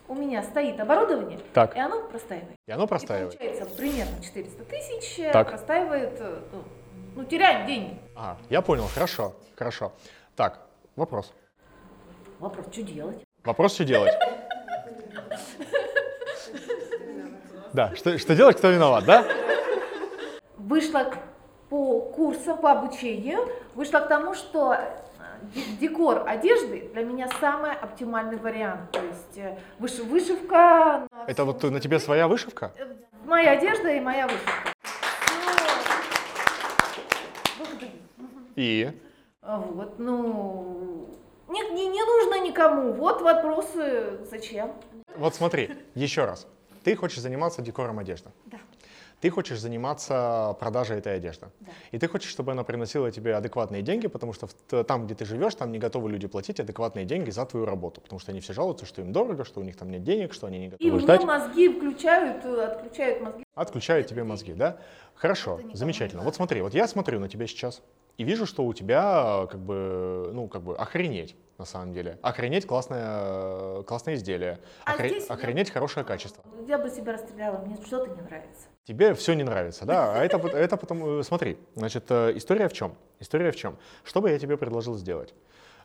у 0.09 0.15
меня 0.15 0.43
стоит 0.43 0.79
оборудование, 0.81 1.39
Так. 1.55 1.77
и 1.77 1.79
оно 1.81 2.03
простаивает. 2.09 2.57
И 2.67 2.73
оно 2.73 2.85
И 2.85 2.89
простаивает. 2.89 3.39
получается 3.39 3.75
примерно 3.77 4.23
400 4.23 4.65
тысяч 4.65 5.19
э, 5.21 5.33
Так. 5.33 5.49
простаивает, 5.51 6.17
э, 6.21 6.41
ну, 6.53 6.63
ну, 7.17 7.25
теряем 7.25 7.67
деньги. 7.67 7.99
Ага, 8.17 8.39
я 8.51 8.61
понял, 8.63 8.87
хорошо, 8.93 9.35
хорошо. 9.57 9.93
Так, 10.37 10.67
вопрос. 10.97 11.33
Вопрос, 12.41 12.67
что 12.73 12.83
делать? 12.83 13.23
Вопрос, 13.45 13.75
что 13.75 13.85
делать? 13.85 14.13
Да, 17.73 17.95
что, 17.97 18.19
что 18.19 18.35
делать, 18.35 18.57
кто 18.59 18.71
виноват, 18.71 19.05
да? 19.05 19.25
вышла 20.59 21.13
по 21.69 22.01
курсам, 22.01 22.59
по 22.59 22.73
обучению, 22.73 23.49
вышла 23.75 23.99
к 24.01 24.09
тому, 24.09 24.35
что 24.35 24.75
э, 24.75 24.79
де- 25.55 25.65
декор 25.81 26.23
одежды 26.27 26.91
для 26.95 27.05
меня 27.05 27.29
самый 27.41 27.73
оптимальный 27.73 28.37
вариант. 28.37 28.91
То 28.93 29.01
есть 29.01 29.37
э, 29.39 29.59
выш- 29.81 30.03
вышивка, 30.05 31.07
Это 31.27 31.45
вот 31.45 31.63
на 31.63 31.81
тебе 31.81 31.99
своя 31.99 32.29
вышивка? 32.29 32.73
Э, 32.79 32.85
моя 33.27 33.53
одежда 33.53 33.91
и 33.91 34.01
моя 34.01 34.27
вышивка. 34.29 34.53
И? 38.55 38.91
А 39.41 39.57
Вот, 39.59 39.99
ну, 39.99 41.09
не, 41.49 41.61
не, 41.71 41.87
не 41.89 42.03
нужно 42.05 42.47
никому. 42.47 42.93
Вот 42.93 43.23
вопросы, 43.23 44.19
зачем? 44.31 44.73
Вот 45.17 45.35
смотри, 45.35 45.71
еще 45.95 46.25
раз. 46.27 46.47
Ты 46.85 46.97
хочешь 46.97 47.21
заниматься 47.21 47.63
декором 47.63 47.99
одежды. 47.99 48.31
Да. 48.47 48.59
Ты 49.21 49.31
хочешь 49.31 49.61
заниматься 49.61 50.57
продажей 50.59 50.99
этой 50.99 51.15
одежды. 51.15 51.47
Да. 51.61 51.71
И 51.93 51.99
ты 51.99 52.09
хочешь, 52.09 52.29
чтобы 52.29 52.51
она 52.53 52.65
приносила 52.65 53.09
тебе 53.13 53.37
адекватные 53.37 53.81
деньги, 53.83 54.09
потому 54.09 54.33
что 54.33 54.49
там, 54.83 55.07
где 55.07 55.15
ты 55.15 55.25
живешь, 55.25 55.55
там 55.55 55.71
не 55.71 55.79
готовы 55.79 56.11
люди 56.11 56.27
платить 56.27 56.59
адекватные 56.59 57.05
деньги 57.05 57.31
за 57.31 57.47
твою 57.47 57.65
работу. 57.65 58.01
Потому 58.01 58.19
что 58.19 58.33
они 58.33 58.41
все 58.41 58.53
жалуются, 58.53 58.85
что 58.85 59.01
им 59.01 59.13
дорого, 59.13 59.45
что 59.45 59.61
у 59.61 59.63
них 59.63 59.77
там 59.77 59.91
нет 59.93 60.03
денег, 60.03 60.33
что 60.33 60.49
они 60.49 60.59
не 60.59 60.67
И 60.67 60.71
готовы 60.71 60.91
мне 60.91 61.01
ждать. 61.03 61.25
мозги 61.25 61.69
включают, 61.69 62.45
э, 62.45 62.65
отключают 62.65 63.21
мозги. 63.23 63.45
Отключают 63.55 64.07
тебе 64.09 64.25
мозги, 64.25 64.55
да? 64.55 64.79
Хорошо, 65.15 65.61
замечательно. 65.73 66.23
Вот 66.23 66.35
смотри, 66.35 66.61
вот 66.61 66.75
я 66.75 66.89
смотрю 66.89 67.21
на 67.21 67.29
тебя 67.29 67.47
сейчас 67.47 67.81
и 68.23 68.25
вижу, 68.25 68.47
что 68.47 68.65
у 68.65 68.73
тебя 68.73 69.47
как 69.51 69.59
бы, 69.61 70.31
ну, 70.33 70.47
как 70.47 70.63
бы 70.63 70.77
охренеть 70.77 71.35
на 71.59 71.65
самом 71.65 71.93
деле. 71.93 72.19
Охренеть 72.23 72.67
классное, 72.67 73.83
классное 73.83 74.15
изделие. 74.15 74.61
А 74.85 74.95
Охре- 74.95 75.09
здесь 75.09 75.27
я- 75.29 75.35
Охренеть 75.35 75.71
хорошее 75.71 76.07
качество. 76.07 76.43
Я 76.69 76.79
бы 76.79 76.89
себя 76.89 77.15
расстреляла, 77.15 77.59
мне 77.59 77.77
что-то 77.85 78.11
не 78.15 78.23
нравится. 78.23 78.69
Тебе 78.85 79.15
все 79.15 79.35
не 79.35 79.43
нравится, 79.43 79.85
да? 79.85 80.15
А 80.15 80.25
это, 80.25 80.39
это 80.39 80.77
потом, 80.77 81.19
э, 81.21 81.23
смотри, 81.25 81.59
значит, 81.75 82.05
э, 82.11 82.33
история 82.37 82.69
в 82.69 82.73
чем? 82.73 82.95
История 83.19 83.51
в 83.51 83.57
чем? 83.57 83.77
Что 84.05 84.21
бы 84.21 84.31
я 84.31 84.39
тебе 84.39 84.57
предложил 84.57 84.95
сделать? 84.97 85.35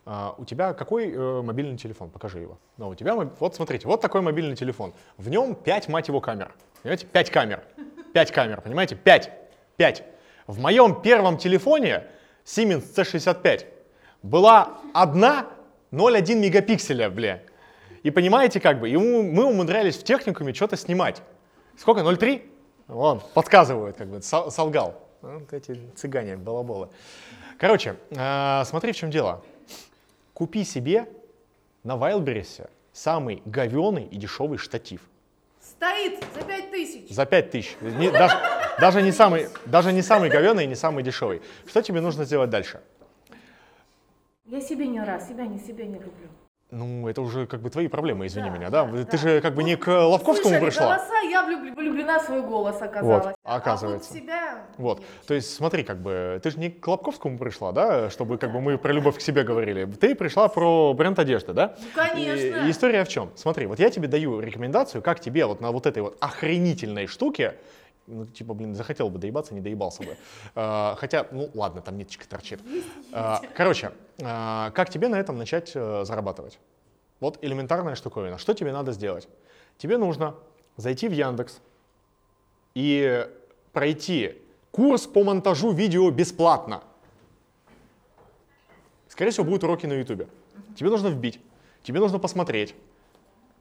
А, 0.06 0.36
у 0.38 0.46
тебя 0.46 0.74
какой 0.74 1.12
э, 1.12 1.42
мобильный 1.42 1.78
телефон? 1.78 2.12
Покажи 2.12 2.40
его. 2.40 2.60
Ну, 2.78 2.90
у 2.90 2.96
тебя, 2.96 3.16
вот 3.16 3.56
смотрите, 3.56 3.88
вот 3.88 4.00
такой 4.00 4.22
мобильный 4.22 4.56
телефон. 4.56 4.94
В 5.18 5.28
нем 5.30 5.56
5, 5.56 5.90
мать 5.90 6.08
его, 6.08 6.22
камер. 6.22 6.54
Понимаете, 6.84 7.08
5 7.08 7.32
камер. 7.32 7.64
5 8.14 8.32
камер, 8.32 8.62
понимаете? 8.62 8.96
5. 8.96 9.32
5. 9.78 10.04
В 10.46 10.60
моем 10.60 11.02
первом 11.02 11.38
телефоне 11.38 12.04
Siemens 12.48 12.84
C65 12.96 13.66
была 14.24 14.78
одна 14.94 15.48
0,1 15.92 16.36
мегапикселя, 16.36 17.10
бля. 17.10 17.42
И 18.04 18.10
понимаете, 18.12 18.62
как 18.62 18.80
бы, 18.80 18.90
и 18.90 18.96
мы 18.96 19.44
умудрялись 19.46 19.98
в 19.98 20.04
техникуме 20.04 20.54
что-то 20.54 20.78
снимать. 20.78 21.22
Сколько? 21.78 22.02
0,3? 22.02 22.42
Вон, 22.88 23.22
подсказывают, 23.34 23.98
как 23.98 24.08
бы, 24.08 24.22
сол- 24.22 24.50
солгал. 24.50 25.04
Вот 25.22 25.52
эти 25.52 25.78
цыгане, 25.96 26.38
балаболы. 26.38 26.88
Короче, 27.60 27.98
э, 28.12 28.64
смотри, 28.66 28.94
в 28.94 28.96
чем 28.96 29.12
дело. 29.12 29.44
Купи 30.34 30.64
себе 30.64 31.10
на 31.84 31.96
Wildberries 31.98 32.70
самый 32.94 33.42
говеный 33.44 34.06
и 34.06 34.16
дешевый 34.16 34.58
штатив. 34.58 35.02
Стоит 35.62 36.24
за 36.34 36.42
пять 36.46 36.72
тысяч. 36.72 37.10
За 37.10 37.26
5 37.26 37.52
тысяч. 37.52 37.76
Не- 37.82 38.10
даже, 38.12 38.38
даже, 38.80 39.02
не 39.02 39.12
самый, 39.12 39.48
даже 39.66 39.92
не 39.92 40.02
самый 40.02 40.30
говеный 40.30 40.66
и 40.66 40.68
не 40.68 40.76
самый 40.76 41.04
дешевый. 41.04 41.42
Что 41.66 41.82
тебе 41.82 42.02
нужно 42.02 42.26
сделать 42.26 42.50
дальше? 42.50 42.82
Я 44.46 44.62
себе 44.62 44.88
не 44.88 45.02
раз, 45.02 45.28
себя 45.28 45.46
не 45.46 45.60
себя 45.60 45.86
не 45.86 45.96
люблю. 45.96 46.30
Ну, 46.70 47.08
это 47.08 47.22
уже 47.22 47.48
как 47.48 47.62
бы 47.62 47.70
твои 47.70 47.88
проблемы, 47.88 48.26
извини 48.28 48.50
Да, 48.50 48.56
меня, 48.56 48.70
да? 48.70 48.84
да, 48.84 49.06
Ты 49.06 49.12
да. 49.12 49.18
же 49.18 49.42
как 49.42 49.56
бы 49.56 49.64
не 49.64 49.78
к 49.78 49.88
Ловковскому 49.88 50.50
Слышали 50.50 50.66
пришла. 50.66 50.98
голоса, 50.98 51.20
я 51.22 51.46
влюб- 51.46 51.74
влюблена 51.74 52.20
в 52.20 52.24
свой 52.24 52.42
голос 52.42 52.82
оказалась. 52.82 53.26
Вот, 53.28 53.36
оказывается. 53.44 54.10
А 54.10 54.14
вот 54.14 54.22
себя... 54.22 54.66
Вот, 54.78 55.02
то 55.26 55.34
есть 55.34 55.54
смотри, 55.56 55.84
как 55.84 56.02
бы, 56.02 56.42
ты 56.44 56.52
же 56.52 56.60
не 56.60 56.70
к 56.70 56.86
Лобковскому 56.86 57.38
пришла, 57.38 57.72
да, 57.72 58.10
чтобы 58.10 58.38
как 58.38 58.52
бы 58.52 58.60
мы 58.60 58.78
про 58.78 58.92
любовь 58.92 59.18
к 59.18 59.22
себе 59.22 59.44
говорили. 59.44 59.86
Ты 59.86 60.14
пришла 60.14 60.50
про 60.50 60.94
бренд 60.94 61.18
одежды, 61.20 61.54
да? 61.54 61.76
Ну, 61.80 61.86
конечно. 61.96 62.64
И, 62.64 62.68
и 62.68 62.72
история 62.72 63.06
в 63.06 63.08
чем? 63.08 63.32
Смотри, 63.36 63.66
вот 63.66 63.80
я 63.80 63.90
тебе 63.90 64.10
даю 64.10 64.42
рекомендацию, 64.42 65.02
как 65.02 65.22
тебе 65.22 65.46
вот 65.46 65.62
на 65.62 65.72
вот 65.72 65.86
этой 65.86 66.04
вот 66.04 66.18
охренительной 66.20 67.08
штуке, 67.08 67.56
ну, 68.08 68.26
типа, 68.26 68.54
блин, 68.54 68.74
захотел 68.74 69.10
бы 69.10 69.20
доебаться, 69.20 69.54
не 69.54 69.62
доебался 69.62 70.04
бы. 70.04 70.18
А, 70.56 70.96
хотя, 70.98 71.28
ну, 71.32 71.50
ладно, 71.54 71.82
там 71.82 71.98
ниточка 71.98 72.28
торчит. 72.28 72.62
А, 73.12 73.42
короче, 73.56 73.92
а, 74.22 74.72
как 74.72 74.90
тебе 74.90 75.08
на 75.08 75.20
этом 75.20 75.38
начать 75.38 75.72
э, 75.76 76.04
зарабатывать? 76.06 76.60
Вот 77.20 77.38
элементарная 77.42 77.96
штуковина. 77.96 78.38
Что 78.38 78.54
тебе 78.54 78.72
надо 78.72 78.92
сделать? 78.92 79.28
Тебе 79.78 79.98
нужно 79.98 80.36
зайти 80.78 81.08
в 81.08 81.12
Яндекс 81.12 81.60
и 82.74 83.28
пройти 83.74 84.38
курс 84.72 85.06
по 85.06 85.24
монтажу 85.24 85.72
видео 85.72 86.10
бесплатно. 86.10 86.82
Скорее 89.08 89.32
всего, 89.32 89.46
будут 89.46 89.64
уроки 89.64 89.86
на 89.86 89.94
YouTube. 89.94 90.28
Тебе 90.76 90.90
нужно 90.90 91.08
вбить, 91.08 91.40
тебе 91.84 92.00
нужно 92.00 92.20
посмотреть 92.20 92.76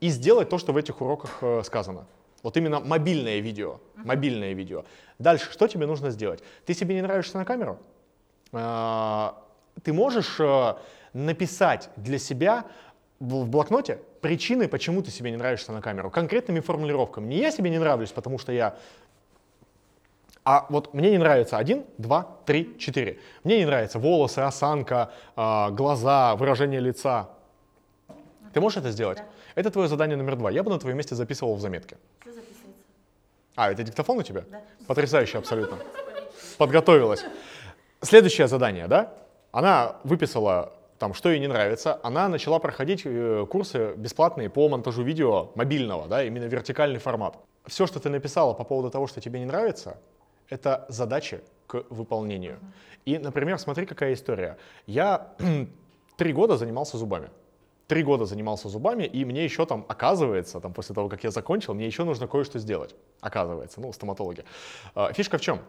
и 0.00 0.08
сделать 0.08 0.50
то, 0.50 0.58
что 0.58 0.72
в 0.72 0.76
этих 0.76 1.00
уроках 1.00 1.38
э, 1.40 1.62
сказано. 1.64 2.06
Вот 2.46 2.56
именно 2.56 2.78
мобильное 2.78 3.40
видео. 3.40 3.80
Мобильное 3.96 4.52
видео. 4.52 4.84
Дальше, 5.18 5.50
что 5.50 5.66
тебе 5.66 5.84
нужно 5.84 6.10
сделать? 6.10 6.44
Ты 6.64 6.74
себе 6.74 6.94
не 6.94 7.02
нравишься 7.02 7.38
на 7.38 7.44
камеру? 7.44 7.80
А, 8.52 9.42
Ты 9.82 9.92
можешь 9.92 10.36
э, 10.38 10.74
написать 11.12 11.90
для 11.96 12.18
себя 12.18 12.64
в 13.18 13.48
блокноте 13.48 13.98
причины, 14.20 14.68
почему 14.68 15.02
ты 15.02 15.10
себе 15.10 15.32
не 15.32 15.36
нравишься 15.36 15.72
на 15.72 15.82
камеру, 15.82 16.08
конкретными 16.08 16.60
формулировками. 16.60 17.26
Не 17.26 17.38
я 17.38 17.50
себе 17.50 17.68
не 17.68 17.80
нравлюсь, 17.80 18.12
потому 18.12 18.38
что 18.38 18.52
я 18.52 18.76
а 20.44 20.66
вот 20.68 20.94
мне 20.94 21.10
не 21.10 21.18
нравится 21.18 21.58
один, 21.58 21.84
два, 21.98 22.28
три, 22.44 22.78
четыре. 22.78 23.18
Мне 23.42 23.58
не 23.58 23.64
нравятся 23.64 23.98
волосы, 23.98 24.38
осанка, 24.38 25.10
а, 25.34 25.70
глаза, 25.70 26.36
выражение 26.36 26.78
лица. 26.78 27.28
Ты 28.52 28.60
можешь 28.60 28.78
это 28.78 28.92
сделать? 28.92 29.18
Это 29.56 29.70
твое 29.70 29.88
задание 29.88 30.16
номер 30.16 30.36
два. 30.36 30.50
Я 30.50 30.62
бы 30.62 30.70
на 30.70 30.78
твоем 30.78 30.98
месте 30.98 31.14
записывал 31.14 31.56
в 31.56 31.60
заметке. 31.60 31.96
Что 32.20 32.30
записывается? 32.30 32.82
А, 33.56 33.72
это 33.72 33.82
диктофон 33.82 34.18
у 34.18 34.22
тебя? 34.22 34.44
Да. 34.50 34.60
Потрясающе 34.86 35.38
абсолютно. 35.38 35.78
Подготовилась. 36.58 37.24
Следующее 38.02 38.48
задание, 38.48 38.86
да? 38.86 39.14
Она 39.52 39.96
выписала 40.04 40.74
там, 40.98 41.14
что 41.14 41.30
ей 41.30 41.40
не 41.40 41.48
нравится. 41.48 41.98
Она 42.02 42.28
начала 42.28 42.58
проходить 42.58 43.02
э, 43.06 43.46
курсы 43.50 43.94
бесплатные 43.96 44.50
по 44.50 44.68
монтажу 44.68 45.02
видео 45.02 45.50
мобильного, 45.54 46.06
да, 46.06 46.22
именно 46.22 46.44
вертикальный 46.44 46.98
формат. 46.98 47.38
Все, 47.64 47.86
что 47.86 47.98
ты 47.98 48.10
написала 48.10 48.52
по 48.52 48.64
поводу 48.64 48.90
того, 48.90 49.06
что 49.06 49.22
тебе 49.22 49.40
не 49.40 49.46
нравится, 49.46 49.96
это 50.50 50.84
задачи 50.90 51.40
к 51.66 51.82
выполнению. 51.88 52.58
И, 53.06 53.16
например, 53.16 53.58
смотри, 53.58 53.86
какая 53.86 54.12
история. 54.12 54.58
Я 54.86 55.34
три 56.16 56.34
года 56.34 56.58
занимался 56.58 56.98
зубами. 56.98 57.30
Три 57.86 58.02
года 58.02 58.24
занимался 58.24 58.68
зубами, 58.68 59.04
и 59.04 59.24
мне 59.24 59.44
еще 59.44 59.64
там, 59.64 59.84
оказывается, 59.88 60.60
там, 60.60 60.72
после 60.72 60.94
того, 60.94 61.08
как 61.08 61.22
я 61.22 61.30
закончил, 61.30 61.72
мне 61.74 61.86
еще 61.86 62.02
нужно 62.02 62.26
кое-что 62.26 62.58
сделать. 62.58 62.96
Оказывается, 63.20 63.80
ну, 63.80 63.92
стоматологи. 63.92 64.44
А, 64.94 65.12
Фишка 65.12 65.38
в 65.38 65.40
чем? 65.40 65.60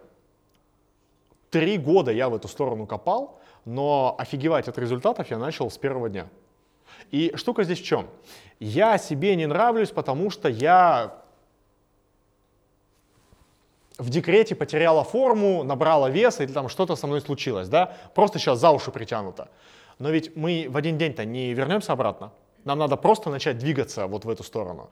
Три 1.51 1.77
года 1.77 2.11
я 2.11 2.29
в 2.29 2.35
эту 2.35 2.47
сторону 2.47 2.87
копал, 2.87 3.39
но 3.65 4.15
офигевать 4.17 4.67
от 4.67 4.77
результатов 4.79 5.29
я 5.29 5.37
начал 5.37 5.69
с 5.69 5.77
первого 5.77 6.09
дня. 6.09 6.27
И 7.11 7.33
штука 7.35 7.63
здесь 7.63 7.79
в 7.79 7.85
чем? 7.85 8.07
Я 8.59 8.97
себе 8.97 9.35
не 9.35 9.45
нравлюсь, 9.45 9.91
потому 9.91 10.31
что 10.31 10.49
я 10.49 11.21
в 13.97 14.09
декрете 14.09 14.55
потеряла 14.55 15.03
форму, 15.03 15.63
набрала 15.63 16.09
вес, 16.09 16.39
или 16.39 16.51
там 16.51 16.69
что-то 16.69 16.95
со 16.95 17.07
мной 17.07 17.21
случилось, 17.21 17.69
да? 17.69 17.95
Просто 18.15 18.39
сейчас 18.39 18.59
за 18.59 18.71
уши 18.71 18.91
притянуто. 18.91 19.49
Но 19.99 20.09
ведь 20.09 20.35
мы 20.35 20.67
в 20.69 20.77
один 20.77 20.97
день-то 20.97 21.25
не 21.25 21.53
вернемся 21.53 21.93
обратно. 21.93 22.31
Нам 22.63 22.79
надо 22.79 22.97
просто 22.97 23.29
начать 23.29 23.57
двигаться 23.57 24.07
вот 24.07 24.25
в 24.25 24.29
эту 24.29 24.43
сторону. 24.43 24.89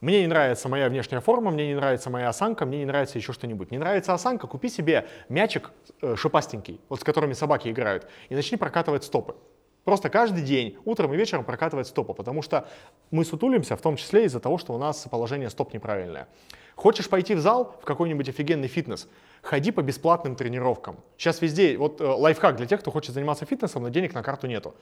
Мне 0.00 0.22
не 0.22 0.28
нравится 0.28 0.68
моя 0.68 0.88
внешняя 0.88 1.20
форма, 1.20 1.50
мне 1.50 1.68
не 1.68 1.74
нравится 1.74 2.08
моя 2.08 2.30
осанка, 2.30 2.64
мне 2.64 2.78
не 2.78 2.86
нравится 2.86 3.18
еще 3.18 3.32
что-нибудь. 3.32 3.70
Не 3.70 3.78
нравится 3.78 4.14
осанка, 4.14 4.46
купи 4.46 4.70
себе 4.70 5.06
мячик 5.28 5.72
э, 6.00 6.16
шипастенький, 6.16 6.80
вот 6.88 7.00
с 7.00 7.04
которыми 7.04 7.34
собаки 7.34 7.68
играют, 7.68 8.08
и 8.30 8.34
начни 8.34 8.56
прокатывать 8.56 9.04
стопы. 9.04 9.34
Просто 9.84 10.10
каждый 10.10 10.42
день, 10.42 10.76
утром 10.84 11.12
и 11.14 11.16
вечером 11.16 11.44
прокатывать 11.44 11.86
стопы, 11.86 12.12
потому 12.12 12.42
что 12.42 12.68
мы 13.10 13.24
сутулимся, 13.24 13.76
в 13.76 13.80
том 13.80 13.96
числе 13.96 14.24
из-за 14.26 14.38
того, 14.38 14.58
что 14.58 14.74
у 14.74 14.78
нас 14.78 15.06
положение 15.10 15.48
стоп 15.48 15.72
неправильное. 15.72 16.28
Хочешь 16.76 17.08
пойти 17.08 17.34
в 17.34 17.40
зал, 17.40 17.76
в 17.80 17.84
какой-нибудь 17.84 18.28
офигенный 18.28 18.68
фитнес, 18.68 19.08
ходи 19.42 19.70
по 19.70 19.82
бесплатным 19.82 20.36
тренировкам. 20.36 20.96
Сейчас 21.16 21.40
везде, 21.42 21.76
вот 21.76 22.00
э, 22.00 22.04
лайфхак 22.04 22.56
для 22.56 22.66
тех, 22.66 22.80
кто 22.80 22.90
хочет 22.90 23.14
заниматься 23.14 23.44
фитнесом, 23.46 23.82
но 23.82 23.88
денег 23.88 24.14
на 24.14 24.22
карту 24.22 24.46
нету. 24.46 24.74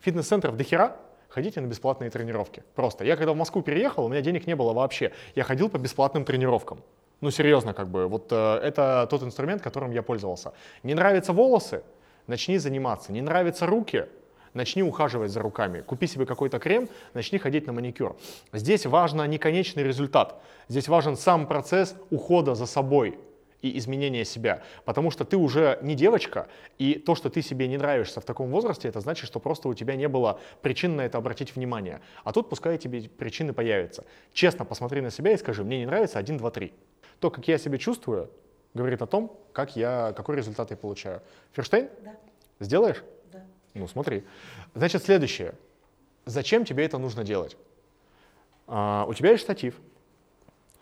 Фитнес-центров 0.00 0.56
до 0.56 0.64
хера, 0.64 0.96
ходите 1.28 1.60
на 1.60 1.66
бесплатные 1.66 2.10
тренировки. 2.10 2.62
Просто. 2.74 3.04
Я 3.04 3.16
когда 3.16 3.32
в 3.32 3.36
Москву 3.36 3.62
переехал, 3.62 4.04
у 4.04 4.08
меня 4.08 4.20
денег 4.20 4.46
не 4.46 4.56
было 4.56 4.72
вообще. 4.72 5.12
Я 5.34 5.44
ходил 5.44 5.68
по 5.68 5.78
бесплатным 5.78 6.24
тренировкам. 6.24 6.82
Ну, 7.20 7.30
серьезно, 7.30 7.74
как 7.74 7.88
бы, 7.88 8.06
вот 8.06 8.28
э, 8.32 8.56
это 8.62 9.06
тот 9.10 9.22
инструмент, 9.22 9.62
которым 9.62 9.92
я 9.92 10.02
пользовался. 10.02 10.52
Не 10.82 10.94
нравятся 10.94 11.32
волосы? 11.32 11.82
Начни 12.26 12.58
заниматься. 12.58 13.12
Не 13.12 13.20
нравятся 13.20 13.66
руки? 13.66 14.06
Начни 14.54 14.82
ухаживать 14.82 15.30
за 15.30 15.40
руками. 15.40 15.80
Купи 15.80 16.06
себе 16.06 16.26
какой-то 16.26 16.58
крем, 16.58 16.88
начни 17.14 17.38
ходить 17.38 17.66
на 17.66 17.72
маникюр. 17.72 18.16
Здесь 18.52 18.84
важно 18.86 19.26
не 19.26 19.38
конечный 19.38 19.84
результат. 19.84 20.40
Здесь 20.68 20.88
важен 20.88 21.16
сам 21.16 21.46
процесс 21.46 21.94
ухода 22.10 22.54
за 22.54 22.66
собой 22.66 23.18
и 23.62 23.78
изменения 23.78 24.24
себя. 24.24 24.62
Потому 24.84 25.10
что 25.10 25.24
ты 25.24 25.36
уже 25.36 25.78
не 25.82 25.94
девочка, 25.94 26.48
и 26.78 26.94
то, 26.94 27.14
что 27.14 27.30
ты 27.30 27.42
себе 27.42 27.68
не 27.68 27.76
нравишься 27.76 28.20
в 28.20 28.24
таком 28.24 28.50
возрасте, 28.50 28.88
это 28.88 29.00
значит, 29.00 29.26
что 29.26 29.38
просто 29.38 29.68
у 29.68 29.74
тебя 29.74 29.96
не 29.96 30.08
было 30.08 30.40
причин 30.62 30.96
на 30.96 31.02
это 31.02 31.18
обратить 31.18 31.54
внимание. 31.54 32.00
А 32.24 32.32
тут 32.32 32.48
пускай 32.48 32.78
тебе 32.78 33.02
причины 33.02 33.52
появятся. 33.52 34.04
Честно 34.32 34.64
посмотри 34.64 35.00
на 35.00 35.10
себя 35.10 35.32
и 35.32 35.36
скажи, 35.36 35.62
мне 35.62 35.78
не 35.78 35.86
нравится 35.86 36.18
1, 36.18 36.38
2, 36.38 36.50
3. 36.50 36.72
То, 37.20 37.30
как 37.30 37.46
я 37.48 37.58
себя 37.58 37.78
чувствую, 37.78 38.30
говорит 38.74 39.02
о 39.02 39.06
том, 39.06 39.36
как 39.52 39.76
я, 39.76 40.12
какой 40.16 40.36
результат 40.36 40.70
я 40.70 40.76
получаю. 40.76 41.22
Ферштейн? 41.52 41.88
Да. 42.02 42.16
Сделаешь? 42.60 43.02
Да. 43.74 43.80
Ну, 43.80 43.88
смотри. 43.88 44.24
Значит, 44.74 45.04
следующее. 45.04 45.54
Зачем 46.26 46.64
тебе 46.64 46.84
это 46.84 46.98
нужно 46.98 47.24
делать? 47.24 47.56
А, 48.66 49.04
у 49.08 49.14
тебя 49.14 49.30
есть 49.30 49.42
штатив, 49.42 49.74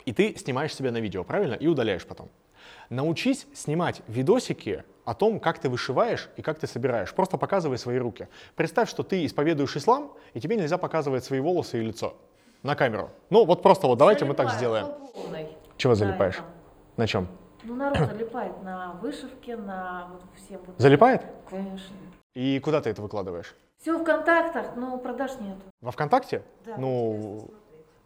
и 0.05 0.13
ты 0.13 0.37
снимаешь 0.37 0.75
себя 0.75 0.91
на 0.91 0.99
видео, 0.99 1.25
правильно? 1.25 1.55
И 1.55 1.67
удаляешь 1.67 2.07
потом. 2.07 2.29
Научись 2.91 3.47
снимать 3.55 4.03
видосики 4.09 4.85
о 5.05 5.15
том, 5.15 5.41
как 5.41 5.59
ты 5.59 5.69
вышиваешь 5.69 6.29
и 6.37 6.43
как 6.43 6.59
ты 6.59 6.67
собираешь. 6.67 7.13
Просто 7.15 7.37
показывай 7.39 7.79
свои 7.79 7.99
руки. 7.99 8.29
Представь, 8.57 8.89
что 8.91 9.03
ты 9.03 9.25
исповедуешь 9.25 9.77
ислам, 9.77 10.13
и 10.35 10.41
тебе 10.41 10.57
нельзя 10.57 10.79
показывать 10.79 11.25
свои 11.25 11.41
волосы 11.41 11.79
и 11.79 11.83
лицо 11.83 12.15
на 12.63 12.75
камеру. 12.75 13.11
Ну, 13.31 13.45
вот 13.45 13.63
просто 13.63 13.87
вот 13.87 13.99
давайте 13.99 14.25
мы 14.25 14.35
так 14.35 14.51
Залипаю 14.51 14.87
сделаем. 14.87 15.47
Чего 15.77 15.93
Да, 15.93 15.99
залипаешь? 15.99 16.35
это. 16.37 16.45
На 16.97 17.07
чем? 17.07 17.29
Ну, 17.63 17.75
народ 17.75 17.99
залипает 18.11 18.63
на 18.63 18.95
вышивке, 19.03 19.57
на 19.57 20.11
всем. 20.37 20.61
вот. 20.67 20.75
Залипает? 20.79 21.23
Конечно. 21.49 21.95
И 22.35 22.61
куда 22.61 22.81
ты 22.81 22.91
это 22.91 23.03
выкладываешь? 23.03 23.55
Все 23.81 23.97
в 23.97 24.05
контактах, 24.05 24.77
но 24.77 24.99
продаж 24.99 25.33
нет. 25.41 25.57
Во 25.81 25.91
ВКонтакте? 25.93 26.43
Да, 26.67 26.77
ну, 26.79 27.49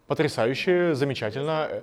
потрясающе, 0.07 0.93
замечательно. 0.95 1.67
Э, 1.69 1.81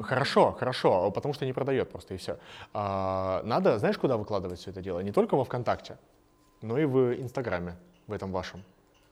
Хорошо, 0.00 0.52
хорошо, 0.52 1.10
потому 1.10 1.32
что 1.32 1.46
не 1.46 1.52
продает 1.54 1.90
просто 1.90 2.14
и 2.14 2.16
все. 2.18 2.36
надо, 2.74 3.78
знаешь, 3.78 3.96
куда 3.96 4.16
выкладывать 4.18 4.58
все 4.58 4.70
это 4.70 4.82
дело? 4.82 5.00
Не 5.00 5.10
только 5.12 5.36
во 5.36 5.44
ВКонтакте. 5.44 5.96
но 6.60 6.78
и 6.78 6.84
в 6.84 7.14
Инстаграме, 7.14 7.76
в 8.06 8.12
этом 8.12 8.30
вашем, 8.32 8.62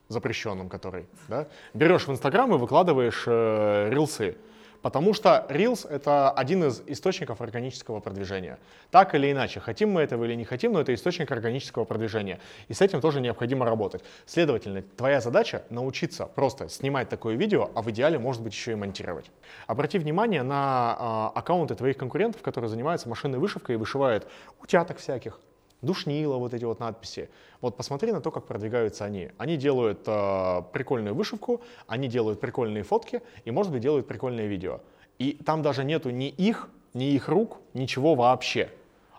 запрещенном 0.08 0.68
который. 0.68 1.06
Да? 1.28 1.46
Берешь 1.72 2.06
в 2.06 2.10
Инстаграм 2.10 2.54
и 2.54 2.58
выкладываешь 2.58 3.24
э, 3.26 3.88
рилсы. 3.90 4.36
Потому 4.84 5.14
что 5.14 5.46
Reels— 5.48 5.88
это 5.90 6.30
один 6.30 6.62
из 6.64 6.82
источников 6.86 7.40
органического 7.40 8.00
продвижения. 8.00 8.58
Так 8.90 9.14
или 9.14 9.32
иначе, 9.32 9.58
хотим 9.58 9.90
мы 9.90 10.02
этого 10.02 10.24
или 10.24 10.34
не 10.34 10.44
хотим, 10.44 10.74
но 10.74 10.80
это 10.82 10.92
источник 10.92 11.32
органического 11.32 11.84
продвижения. 11.86 12.38
И 12.68 12.74
с 12.74 12.82
этим 12.82 13.00
тоже 13.00 13.22
необходимо 13.22 13.64
работать. 13.64 14.04
Следовательно, 14.26 14.82
твоя 14.82 15.22
задача— 15.22 15.62
научиться 15.70 16.26
просто 16.26 16.68
снимать 16.68 17.08
такое 17.08 17.34
видео, 17.34 17.70
а 17.74 17.80
в 17.80 17.90
идеале, 17.92 18.18
может 18.18 18.42
быть, 18.42 18.52
еще 18.52 18.72
и 18.72 18.74
монтировать. 18.74 19.30
Обрати 19.66 19.98
внимание 19.98 20.42
на 20.42 21.30
э, 21.34 21.38
аккаунты 21.38 21.76
твоих 21.76 21.96
конкурентов, 21.96 22.42
которые 22.42 22.68
занимаются 22.68 23.08
машинной 23.08 23.38
вышивкой 23.38 23.76
и 23.76 23.78
вышивают 23.78 24.26
утяток 24.60 24.98
всяких, 24.98 25.40
душнило, 25.82 26.36
вот 26.36 26.54
эти 26.54 26.64
вот 26.64 26.80
надписи. 26.80 27.28
Вот 27.60 27.76
посмотри 27.76 28.12
на 28.12 28.20
то, 28.20 28.30
как 28.30 28.46
продвигаются 28.46 29.04
они. 29.04 29.30
Они 29.38 29.56
делают 29.56 30.02
э, 30.06 30.62
прикольную 30.72 31.14
вышивку, 31.14 31.60
они 31.86 32.08
делают 32.08 32.40
прикольные 32.40 32.82
фотки 32.82 33.22
и, 33.44 33.50
может 33.50 33.72
быть, 33.72 33.82
делают 33.82 34.06
прикольные 34.06 34.48
видео. 34.48 34.80
И 35.18 35.32
там 35.44 35.62
даже 35.62 35.84
нету 35.84 36.10
ни 36.10 36.28
их, 36.28 36.68
ни 36.92 37.12
их 37.12 37.28
рук, 37.28 37.58
ничего 37.72 38.14
вообще. 38.14 38.70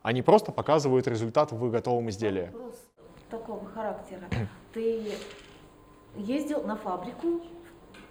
Они 0.01 0.21
просто 0.21 0.51
показывают 0.51 1.07
результат 1.07 1.51
в 1.51 1.71
готовом 1.71 2.09
изделии. 2.09 2.51
Вопрос 2.53 2.75
такого 3.29 3.65
характера. 3.65 4.27
Ты 4.73 5.13
ездил 6.15 6.63
на 6.63 6.75
фабрику 6.75 7.41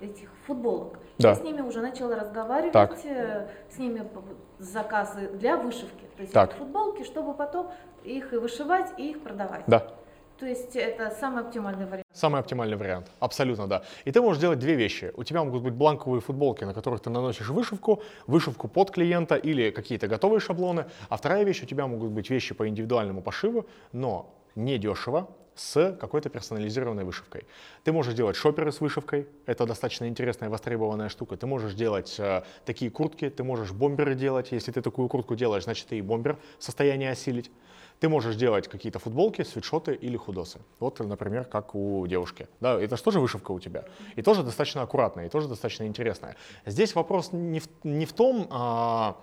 этих 0.05 0.29
футболок. 0.47 0.99
Да. 1.19 1.31
Я 1.31 1.35
с 1.35 1.43
ними 1.43 1.61
уже 1.61 1.81
начала 1.81 2.17
разговаривать, 2.17 2.73
Так. 2.73 2.99
э, 3.05 3.49
с 3.71 3.79
ними 3.79 4.07
заказы 4.59 5.29
для 5.29 5.57
вышивки. 5.57 6.05
То 6.17 6.23
есть 6.23 6.33
Так. 6.33 6.55
футболки, 6.55 7.05
чтобы 7.05 7.35
потом 7.35 7.71
их 8.05 8.33
и 8.33 8.37
вышивать, 8.37 8.93
и 8.99 9.11
их 9.11 9.23
продавать. 9.23 9.65
Да. 9.67 9.87
То 10.39 10.47
есть 10.47 10.75
это 10.75 11.11
самый 11.21 11.43
оптимальный 11.45 11.87
вариант. 11.87 12.05
Самый 12.13 12.41
оптимальный 12.41 12.77
вариант, 12.77 13.07
абсолютно 13.21 13.67
да. 13.69 13.83
И 14.05 14.11
ты 14.11 14.21
можешь 14.21 14.41
делать 14.41 14.59
две 14.59 14.75
вещи. 14.75 15.13
У 15.17 15.23
тебя 15.23 15.45
могут 15.45 15.63
быть 15.63 15.75
бланковые 15.75 16.21
футболки, 16.21 16.65
на 16.65 16.75
которых 16.75 17.01
ты 17.01 17.11
наносишь 17.11 17.49
вышивку, 17.49 18.03
вышивку 18.27 18.69
под 18.69 18.91
клиента 18.91 19.37
или 19.37 19.71
какие-то 19.71 20.09
готовые 20.09 20.41
шаблоны. 20.41 20.87
А 21.09 21.17
вторая 21.17 21.45
вещь, 21.45 21.63
у 21.63 21.67
тебя 21.67 21.87
могут 21.87 22.11
быть 22.11 22.31
вещи 22.31 22.53
по 22.55 22.69
индивидуальному 22.69 23.23
пошиву, 23.23 23.67
но 23.93 24.35
не 24.57 24.77
дешево, 24.79 25.29
с 25.55 25.97
какой-то 26.01 26.29
персонализированной 26.29 27.05
вышивкой. 27.05 27.45
Ты 27.85 27.93
можешь 27.93 28.15
делать 28.15 28.37
шоперы 28.37 28.73
с 28.73 28.81
вышивкой, 28.81 29.29
это 29.47 29.67
достаточно 29.67 30.09
интересная 30.09 30.49
востребованная 30.51 31.09
штука. 31.09 31.37
Ты 31.37 31.47
можешь 31.47 31.75
делать 31.75 32.17
э, 32.19 32.43
такие 32.65 32.91
куртки, 32.91 33.31
ты 33.31 33.45
можешь 33.45 33.73
бомберы 33.73 34.15
делать. 34.15 34.53
Если 34.53 34.73
ты 34.73 34.83
такую 34.83 35.09
куртку 35.09 35.37
делаешь, 35.37 35.65
значит 35.65 35.89
ты 35.89 35.99
и 35.99 36.03
бомбер 36.03 36.39
в 36.59 36.65
состоянии 36.65 37.07
осилить. 37.07 37.51
Ты 38.01 38.09
можешь 38.09 38.37
делать 38.37 38.69
какие-то 38.69 38.99
футболки, 38.99 39.43
свитшоты 39.43 39.95
или 39.95 40.17
худосы. 40.17 40.59
Вот, 40.81 40.99
например, 40.99 41.45
как 41.45 41.75
у 41.75 42.07
девушки. 42.07 42.49
Да, 42.61 42.81
это 42.81 42.97
же 42.97 43.03
тоже 43.03 43.21
вышивка 43.21 43.53
у 43.53 43.61
тебя. 43.61 43.85
И 44.17 44.23
тоже 44.23 44.43
достаточно 44.43 44.83
аккуратная, 44.83 45.27
и 45.27 45.29
тоже 45.29 45.49
достаточно 45.49 45.85
интересная. 45.85 46.37
Здесь 46.67 46.95
вопрос 46.95 47.31
не 47.33 47.61
в, 47.61 47.69
не 47.85 48.05
в 48.05 48.13
том, 48.13 48.49
а, 48.51 49.17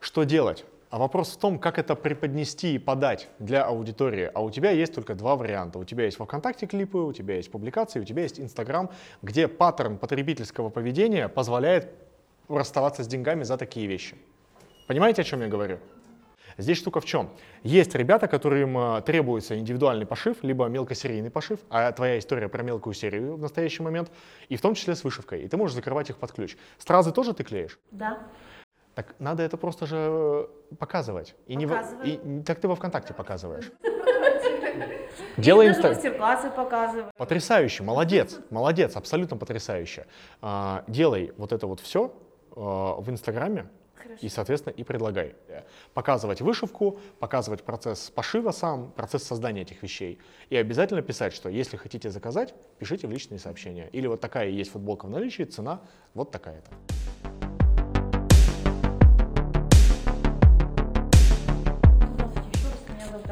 что 0.00 0.24
делать, 0.24 0.66
а 0.94 0.98
вопрос 0.98 1.32
в 1.32 1.38
том, 1.38 1.58
как 1.58 1.80
это 1.80 1.96
преподнести 1.96 2.76
и 2.76 2.78
подать 2.78 3.28
для 3.40 3.64
аудитории. 3.64 4.30
А 4.32 4.44
у 4.44 4.50
тебя 4.52 4.70
есть 4.70 4.94
только 4.94 5.16
два 5.16 5.34
варианта. 5.34 5.80
У 5.80 5.84
тебя 5.84 6.04
есть 6.04 6.20
во 6.20 6.24
ВКонтакте 6.24 6.68
клипы, 6.68 6.98
у 6.98 7.12
тебя 7.12 7.34
есть 7.34 7.50
публикации, 7.50 7.98
у 7.98 8.04
тебя 8.04 8.22
есть 8.22 8.38
Инстаграм, 8.38 8.88
где 9.20 9.48
паттерн 9.48 9.98
потребительского 9.98 10.68
поведения 10.70 11.28
позволяет 11.28 11.90
расставаться 12.46 13.02
с 13.02 13.08
деньгами 13.08 13.42
за 13.42 13.56
такие 13.56 13.88
вещи. 13.88 14.14
Понимаете, 14.86 15.22
о 15.22 15.24
чем 15.24 15.40
я 15.40 15.48
говорю? 15.48 15.80
Здесь 16.58 16.78
штука 16.78 17.00
в 17.00 17.04
чем? 17.04 17.28
Есть 17.64 17.96
ребята, 17.96 18.28
которым 18.28 18.78
э, 18.78 19.02
требуется 19.02 19.58
индивидуальный 19.58 20.06
пошив, 20.06 20.44
либо 20.44 20.66
мелкосерийный 20.66 21.32
пошив, 21.32 21.58
а 21.70 21.90
твоя 21.90 22.20
история 22.20 22.48
про 22.48 22.62
мелкую 22.62 22.94
серию 22.94 23.34
в 23.34 23.40
настоящий 23.40 23.82
момент, 23.82 24.12
и 24.48 24.54
в 24.54 24.60
том 24.60 24.76
числе 24.76 24.94
с 24.94 25.02
вышивкой. 25.02 25.42
И 25.42 25.48
ты 25.48 25.56
можешь 25.56 25.74
закрывать 25.74 26.10
их 26.10 26.18
под 26.18 26.30
ключ. 26.30 26.56
Стразы 26.78 27.10
тоже 27.10 27.34
ты 27.34 27.42
клеишь? 27.42 27.80
Да. 27.90 28.28
Так 28.94 29.14
надо 29.18 29.42
это 29.42 29.56
просто 29.56 29.86
же 29.86 29.96
э, 29.98 30.46
показывать. 30.78 31.34
И 31.46 31.56
не 31.56 31.66
Показываю. 31.66 32.06
и 32.06 32.42
так 32.42 32.60
ты 32.60 32.68
во 32.68 32.76
ВКонтакте 32.76 33.12
показываешь. 33.12 33.72
Делай 35.36 35.66
даже 35.66 35.78
инста... 35.78 35.88
мастер-классы 35.94 36.50
показываю. 36.50 37.10
Потрясающе, 37.16 37.82
молодец, 37.82 38.40
молодец, 38.50 38.96
абсолютно 38.96 39.36
потрясающе. 39.36 40.06
А, 40.40 40.84
делай 40.86 41.32
вот 41.36 41.52
это 41.52 41.66
вот 41.66 41.80
все 41.80 42.12
в 42.54 43.04
Инстаграме, 43.08 43.66
Хорошо. 43.96 44.18
и, 44.20 44.28
соответственно, 44.28 44.72
и 44.72 44.84
предлагай. 44.84 45.34
Э, 45.48 45.62
Показывать 45.92 46.40
вышивку, 46.40 47.00
показывать 47.18 47.64
процесс 47.64 48.10
пошива 48.10 48.52
сам, 48.52 48.92
процесс 48.92 49.24
создания 49.24 49.62
этих 49.62 49.82
вещей. 49.82 50.20
И 50.50 50.56
обязательно 50.56 51.02
писать, 51.02 51.32
что 51.32 51.48
если 51.48 51.76
хотите 51.76 52.10
заказать, 52.10 52.54
пишите 52.78 53.08
в 53.08 53.10
личные 53.10 53.40
сообщения. 53.40 53.88
Или 53.92 54.06
вот 54.06 54.20
такая 54.20 54.48
есть 54.48 54.70
футболка 54.70 55.06
в 55.06 55.10
наличии, 55.10 55.42
цена 55.42 55.80
вот 56.14 56.30
такая-то. 56.30 56.70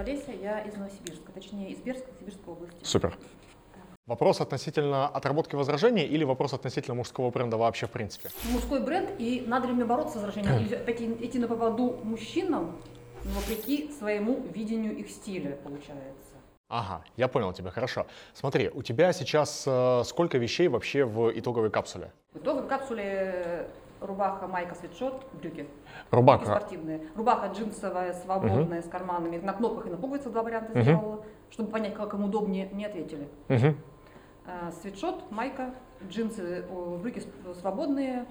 Олеся, 0.03 0.33
я 0.33 0.59
из 0.63 0.75
Новосибирска, 0.75 1.31
точнее 1.33 1.71
из 1.71 1.79
Берска, 1.79 2.09
Сибирской 2.19 2.53
области. 2.53 2.77
Супер. 2.83 3.17
Вопрос 4.07 4.41
относительно 4.41 5.07
отработки 5.07 5.55
возражений 5.55 6.03
или 6.03 6.25
вопрос 6.25 6.53
относительно 6.53 6.97
мужского 6.97 7.31
бренда 7.31 7.57
вообще 7.57 7.87
в 7.87 7.91
принципе? 7.93 8.31
Мужской 8.51 8.81
бренд, 8.81 9.11
и 9.19 9.45
надо 9.47 9.69
ли 9.69 9.75
мне 9.75 9.85
бороться 9.85 10.15
с 10.15 10.17
возражением, 10.17 10.67
или 10.67 10.75
опять-таки 10.83 11.25
идти 11.25 11.39
на 11.39 11.47
поводу 11.47 12.01
мужчинам, 12.03 12.77
вопреки 13.23 13.93
своему 13.97 14.41
видению 14.53 14.97
их 14.97 15.09
стиля, 15.09 15.57
получается. 15.63 16.33
Ага, 16.69 17.05
я 17.17 17.29
понял 17.29 17.53
тебя, 17.53 17.71
хорошо. 17.71 18.07
Смотри, 18.35 18.71
у 18.75 18.83
тебя 18.83 19.13
сейчас 19.13 19.63
э, 19.69 20.03
сколько 20.05 20.37
вещей 20.37 20.67
вообще 20.67 21.05
в 21.05 21.31
итоговой 21.31 21.71
капсуле? 21.71 22.11
В 22.33 22.39
итоге 22.39 22.63
в 22.63 22.67
капсуле 22.67 23.69
рубаха, 24.07 24.47
майка, 24.47 24.75
свитшот, 24.75 25.25
брюки. 25.33 25.63
Такие 25.63 25.69
Рубака. 26.11 26.45
спортивные. 26.47 27.07
Рубаха 27.15 27.47
джинсовая, 27.49 28.13
свободная, 28.15 28.83
с 28.83 28.89
карманами. 28.89 29.39
На 29.39 29.53
кнопках 29.53 29.87
и 29.87 29.91
на 29.91 29.97
пуговицах 29.97 30.33
два 30.33 30.43
варианта 30.43 30.73
Мгм. 30.73 30.83
сделала, 30.83 31.25
чтобы 31.51 31.71
понять, 31.71 31.95
как 31.95 32.15
им 32.15 32.25
удобнее, 32.25 32.69
не 32.73 32.85
ответили. 32.85 33.29
Мгм. 33.49 33.77
А, 34.47 34.71
Свитшот, 34.73 35.31
майка, 35.31 35.75
джинсы, 36.09 36.65
брюки 37.01 37.23
свободные, 37.61 38.27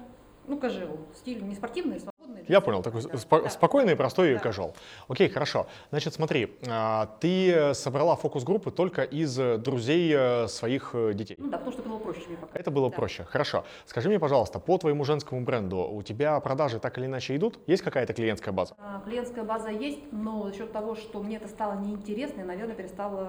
ну, 0.46 0.58
кажел, 0.58 0.98
стиль 1.14 1.42
не 1.42 1.54
спортивный, 1.54 1.96
а 1.96 2.00
свободный. 2.00 2.11
Я 2.48 2.60
понял, 2.60 2.82
такой 2.82 3.00
спо- 3.02 3.48
спокойный, 3.48 3.96
простой 3.96 4.34
Да. 4.34 4.40
кажол. 4.40 4.74
Окей, 5.08 5.28
хорошо. 5.28 5.66
Значит, 5.90 6.14
смотри, 6.14 6.56
а, 6.68 7.06
ты 7.20 7.74
собрала 7.74 8.16
фокус-группы 8.16 8.70
только 8.70 9.02
из 9.02 9.36
друзей 9.36 10.12
э, 10.14 10.48
своих 10.48 10.90
э, 10.94 11.12
детей. 11.14 11.36
Ну 11.38 11.50
да, 11.50 11.58
потому 11.58 11.72
что 11.72 11.80
это 11.82 11.90
было 11.90 11.98
проще 11.98 12.20
мне 12.28 12.36
пока. 12.36 12.58
Это 12.58 12.70
было 12.70 12.90
Да. 12.90 12.96
проще. 12.96 13.24
Хорошо. 13.24 13.64
Скажи 13.86 14.08
мне, 14.08 14.18
пожалуйста, 14.18 14.58
по 14.58 14.78
твоему 14.78 15.04
женскому 15.04 15.40
бренду 15.42 15.78
у 15.78 16.02
тебя 16.02 16.38
продажи 16.40 16.78
так 16.78 16.98
или 16.98 17.06
иначе 17.06 17.36
идут? 17.36 17.58
Есть 17.66 17.82
какая-то 17.82 18.12
клиентская 18.12 18.52
база? 18.52 18.74
А, 18.78 19.00
Клиентская 19.04 19.44
база 19.44 19.68
есть, 19.70 20.00
но 20.12 20.44
за 20.48 20.54
счет 20.54 20.72
того, 20.72 20.94
что 20.94 21.22
мне 21.22 21.36
это 21.36 21.48
стало 21.48 21.78
неинтересно, 21.80 22.40
я, 22.40 22.46
наверное, 22.46 22.74
перестала, 22.74 23.28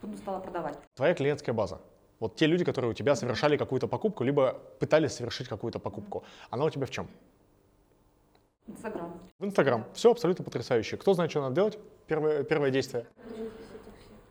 трудно 0.00 0.16
стало 0.18 0.40
продавать. 0.40 0.78
Твоя 0.94 1.14
клиентская 1.14 1.54
база. 1.54 1.80
Вот 2.20 2.36
те 2.36 2.46
люди, 2.46 2.64
которые 2.64 2.90
у 2.90 2.94
тебя 2.94 3.16
совершали 3.16 3.56
какую-то 3.56 3.88
покупку, 3.88 4.22
либо 4.24 4.56
пытались 4.78 5.12
совершить 5.12 5.48
какую-то 5.48 5.78
покупку. 5.80 6.22
Она 6.50 6.64
у 6.64 6.70
тебя 6.70 6.86
в 6.86 6.90
чем? 6.90 7.08
Инстаграм. 8.66 9.20
В 9.38 9.44
Инстаграм. 9.44 9.84
Все 9.92 10.10
абсолютно 10.10 10.44
потрясающе. 10.44 10.96
Кто 10.96 11.14
знает, 11.14 11.30
что 11.30 11.40
надо 11.40 11.54
делать? 11.54 11.78
Первое, 12.06 12.44
первое 12.44 12.70
действие. 12.70 13.06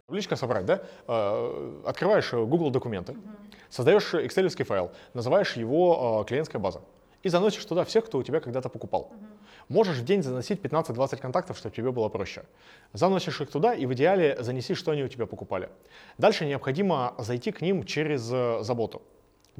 Табличка 0.07 0.35
собрать, 0.35 0.65
да? 0.65 0.83
Э, 1.07 1.81
Открываешь 1.85 2.33
э, 2.33 2.43
Google 2.43 2.69
документы, 2.69 3.15
создаешь 3.69 4.13
excel 4.13 4.63
файл, 4.63 4.91
называешь 5.13 5.55
его 5.55 6.21
э, 6.21 6.27
клиентская 6.27 6.61
база 6.61 6.81
и 7.23 7.29
заносишь 7.29 7.65
туда 7.65 7.83
всех, 7.85 8.05
кто 8.05 8.17
у 8.17 8.23
тебя 8.23 8.39
когда-то 8.39 8.69
покупал. 8.69 9.11
Можешь 9.69 9.97
в 9.97 10.05
день 10.05 10.23
заносить 10.23 10.59
15-20 10.59 11.17
контактов, 11.17 11.57
чтобы 11.57 11.75
тебе 11.75 11.91
было 11.91 12.09
проще. 12.09 12.43
Заносишь 12.93 13.39
их 13.41 13.49
туда 13.51 13.73
и 13.73 13.85
в 13.85 13.93
идеале 13.93 14.37
занеси, 14.41 14.73
что 14.73 14.91
они 14.91 15.03
у 15.03 15.07
тебя 15.07 15.25
покупали. 15.25 15.69
Дальше 16.17 16.45
необходимо 16.45 17.13
зайти 17.17 17.51
к 17.51 17.61
ним 17.61 17.85
через 17.85 18.29
э, 18.31 18.63
заботу. 18.63 19.01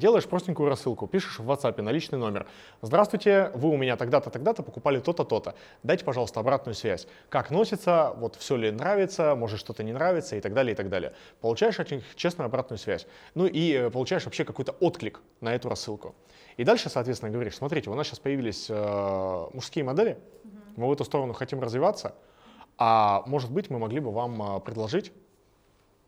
Делаешь 0.02 0.26
простенькую 0.26 0.68
рассылку, 0.68 1.06
пишешь 1.06 1.38
в 1.38 1.48
WhatsApp 1.48 1.80
на 1.80 1.92
личный 1.92 2.18
номер. 2.18 2.48
Здравствуйте, 2.82 3.52
вы 3.54 3.70
у 3.70 3.78
меня 3.78 3.98
тогда-то, 3.98 4.32
тогда-то 4.32 4.64
покупали 4.64 5.00
то-то, 5.00 5.24
то-то. 5.24 5.54
Дайте, 5.84 6.04
пожалуйста, 6.04 6.40
обратную 6.40 6.74
связь. 6.74 7.08
Как 7.30 7.52
носится, 7.52 8.12
вот 8.18 8.36
все 8.36 8.56
ли 8.56 8.72
нравится, 8.72 9.36
может 9.36 9.60
что-то 9.60 9.84
не 9.84 9.94
нравится 9.94 10.36
и 10.36 10.42
так 10.42 10.56
далее, 10.56 10.74
и 10.74 10.76
так 10.76 10.90
далее. 10.90 11.14
Получаешь 11.40 11.80
от 11.80 11.92
них 11.92 12.04
честную 12.16 12.48
обратную 12.48 12.80
связь. 12.80 13.06
Ну 13.36 13.46
и 13.46 13.74
э, 13.74 13.92
получаешь 13.92 14.26
вообще 14.26 14.44
какой-то 14.44 14.72
отклик 14.80 15.22
на 15.40 15.54
эту 15.54 15.70
рассылку. 15.70 16.16
И 16.58 16.64
дальше, 16.64 16.90
соответственно, 16.90 17.32
говоришь, 17.32 17.58
смотрите, 17.58 17.92
у 17.92 17.94
нас 17.94 18.08
сейчас 18.08 18.18
появились 18.18 18.72
э, 18.72 19.46
мужские 19.54 19.84
модели, 19.84 20.18
мы 20.78 20.88
в 20.88 20.94
эту 20.94 21.06
сторону 21.06 21.34
хотим 21.34 21.62
развиваться, 21.62 22.16
а 22.80 23.22
может 23.28 23.52
быть 23.52 23.70
мы 23.70 23.78
могли 23.78 24.00
бы 24.00 24.12
вам 24.12 24.58
э, 24.58 24.60
предложить 24.62 25.12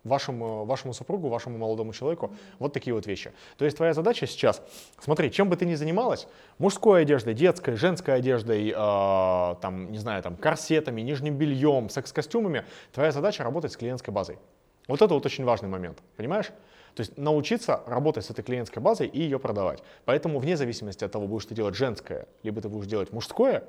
вашему, 0.03 0.65
вашему 0.65 0.93
супругу, 0.93 1.29
вашему 1.29 1.57
молодому 1.57 1.93
человеку 1.93 2.33
вот 2.59 2.73
такие 2.73 2.93
вот 2.93 3.07
вещи. 3.07 3.31
То 3.57 3.65
есть 3.65 3.77
твоя 3.77 3.93
задача 3.93 4.27
сейчас, 4.27 4.61
смотри, 4.99 5.31
чем 5.31 5.49
бы 5.49 5.55
ты 5.55 5.65
ни 5.65 5.75
занималась, 5.75 6.27
мужской 6.57 7.01
одеждой, 7.03 7.33
детской, 7.33 7.75
женской 7.75 8.15
одеждой, 8.15 8.69
э, 8.69 9.55
там, 9.61 9.91
не 9.91 9.97
знаю, 9.97 10.21
там, 10.23 10.35
корсетами, 10.35 11.01
нижним 11.01 11.37
бельем, 11.37 11.89
секс-костюмами, 11.89 12.65
твоя 12.91 13.11
задача 13.11 13.43
работать 13.43 13.71
с 13.71 13.77
клиентской 13.77 14.13
базой. 14.13 14.39
Вот 14.87 15.01
это 15.01 15.13
вот 15.13 15.25
очень 15.25 15.45
важный 15.45 15.69
момент, 15.69 15.99
понимаешь? 16.17 16.51
То 16.95 17.01
есть 17.01 17.17
научиться 17.17 17.81
работать 17.87 18.25
с 18.25 18.29
этой 18.29 18.43
клиентской 18.43 18.81
базой 18.81 19.07
и 19.07 19.19
ее 19.19 19.39
продавать. 19.39 19.81
Поэтому 20.05 20.39
вне 20.39 20.57
зависимости 20.57 21.03
от 21.03 21.11
того, 21.11 21.27
будешь 21.27 21.45
ты 21.45 21.55
делать 21.55 21.75
женское, 21.75 22.27
либо 22.43 22.61
ты 22.61 22.69
будешь 22.69 22.87
делать 22.87 23.11
мужское, 23.11 23.63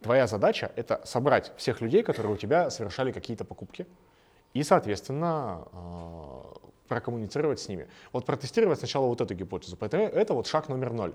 твоя 0.00 0.26
задача— 0.26 0.72
это 0.76 1.00
собрать 1.04 1.52
всех 1.56 1.80
людей, 1.80 2.02
которые 2.02 2.34
у 2.34 2.36
тебя 2.36 2.70
совершали 2.70 3.12
какие-то 3.12 3.44
покупки, 3.44 3.86
и, 4.56 4.62
соответственно, 4.62 5.68
а, 5.72 6.56
прокоммуницировать 6.88 7.60
с 7.60 7.68
ними. 7.68 7.88
Вот 8.12 8.24
протестировать 8.24 8.78
сначала 8.78 9.06
вот 9.06 9.20
эту 9.20 9.34
гипотезу. 9.34 9.76
Поэтому 9.76 10.04
это 10.04 10.34
вот 10.34 10.46
шаг 10.46 10.68
номер 10.68 10.92
ноль. 10.92 11.14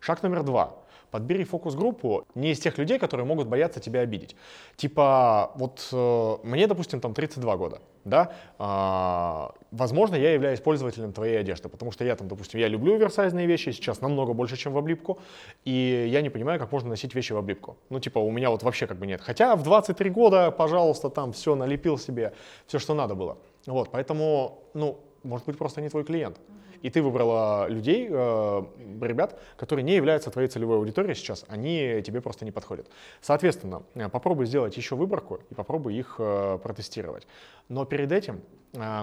Шаг 0.00 0.22
номер 0.22 0.42
два. 0.42 0.76
Подбери 1.10 1.44
фокус-группу 1.44 2.24
не 2.34 2.52
из 2.52 2.60
тех 2.60 2.76
людей, 2.78 2.98
которые 2.98 3.26
могут 3.26 3.48
бояться 3.48 3.80
тебя 3.80 4.00
обидеть. 4.00 4.36
Типа, 4.76 5.52
вот 5.54 5.88
э, 5.92 6.36
мне, 6.42 6.66
допустим, 6.66 7.00
там 7.00 7.14
32 7.14 7.56
года, 7.56 7.80
да, 8.04 8.32
а, 8.58 9.54
возможно, 9.70 10.16
я 10.16 10.32
являюсь 10.32 10.60
пользователем 10.60 11.12
твоей 11.12 11.40
одежды, 11.40 11.68
потому 11.68 11.92
что 11.92 12.04
я 12.04 12.16
там, 12.16 12.28
допустим, 12.28 12.60
я 12.60 12.68
люблю 12.68 12.94
оверсайзные 12.94 13.46
вещи, 13.46 13.70
сейчас 13.70 14.00
намного 14.00 14.32
больше, 14.32 14.56
чем 14.56 14.72
в 14.72 14.78
облипку, 14.78 15.18
и 15.64 16.08
я 16.10 16.22
не 16.22 16.30
понимаю, 16.30 16.58
как 16.58 16.72
можно 16.72 16.90
носить 16.90 17.14
вещи 17.14 17.32
в 17.32 17.36
облипку. 17.36 17.76
Ну, 17.90 18.00
типа, 18.00 18.18
у 18.18 18.30
меня 18.30 18.50
вот 18.50 18.62
вообще 18.62 18.86
как 18.86 18.98
бы 18.98 19.06
нет. 19.06 19.20
Хотя 19.20 19.56
в 19.56 19.62
23 19.62 20.10
года, 20.10 20.50
пожалуйста, 20.50 21.10
там 21.10 21.32
все 21.32 21.54
налепил 21.54 21.98
себе, 21.98 22.32
все, 22.66 22.78
что 22.78 22.94
надо 22.94 23.14
было. 23.14 23.38
Вот, 23.66 23.90
поэтому, 23.90 24.62
ну, 24.74 24.98
может 25.22 25.46
быть, 25.46 25.58
просто 25.58 25.80
не 25.80 25.88
твой 25.88 26.04
клиент 26.04 26.38
и 26.82 26.90
ты 26.90 27.02
выбрала 27.02 27.66
людей, 27.68 28.08
э, 28.10 28.62
ребят, 29.00 29.38
которые 29.56 29.84
не 29.84 29.94
являются 29.94 30.30
твоей 30.30 30.48
целевой 30.48 30.76
аудиторией 30.76 31.14
сейчас, 31.14 31.44
они 31.48 32.02
тебе 32.04 32.20
просто 32.20 32.44
не 32.44 32.50
подходят. 32.50 32.88
Соответственно, 33.20 33.82
э, 33.94 34.08
попробуй 34.08 34.46
сделать 34.46 34.76
еще 34.76 34.96
выборку 34.96 35.40
и 35.50 35.54
попробуй 35.54 35.94
их 35.94 36.16
э, 36.18 36.58
протестировать. 36.62 37.26
Но 37.68 37.84
перед 37.84 38.12
этим 38.12 38.40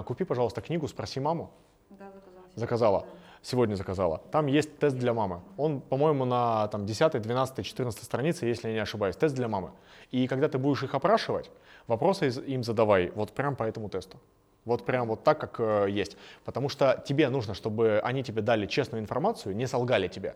купи, 0.04 0.24
пожалуйста, 0.24 0.60
книгу 0.60 0.86
«Спроси 0.86 1.18
маму». 1.18 1.50
Да, 1.90 2.06
заказала. 2.12 2.44
Заказала. 2.54 3.06
Сегодня 3.42 3.74
заказала. 3.74 4.22
Там 4.30 4.46
есть 4.46 4.78
тест 4.78 4.96
для 4.96 5.12
мамы. 5.12 5.40
Он, 5.56 5.80
по-моему, 5.80 6.24
на 6.24 6.68
там, 6.68 6.86
10, 6.86 7.20
12, 7.20 7.66
14 7.66 8.02
странице, 8.02 8.46
если 8.46 8.68
я 8.68 8.74
не 8.74 8.80
ошибаюсь. 8.80 9.16
Тест 9.16 9.34
для 9.34 9.48
мамы. 9.48 9.70
И 10.10 10.26
когда 10.28 10.48
ты 10.48 10.58
будешь 10.58 10.82
их 10.82 10.94
опрашивать, 10.94 11.50
вопросы 11.86 12.28
им 12.28 12.62
задавай 12.62 13.10
вот 13.14 13.32
прям 13.32 13.56
по 13.56 13.64
этому 13.64 13.88
тесту. 13.88 14.18
Вот 14.66 14.84
прям 14.84 15.08
вот 15.08 15.24
так, 15.24 15.40
как 15.40 15.56
э, 15.58 15.86
есть. 15.88 16.18
Потому 16.44 16.68
что 16.68 17.02
тебе 17.06 17.30
нужно, 17.30 17.54
чтобы 17.54 18.00
они 18.04 18.22
тебе 18.22 18.42
дали 18.42 18.66
честную 18.66 19.02
информацию, 19.02 19.56
не 19.56 19.66
солгали 19.66 20.08
тебе. 20.08 20.34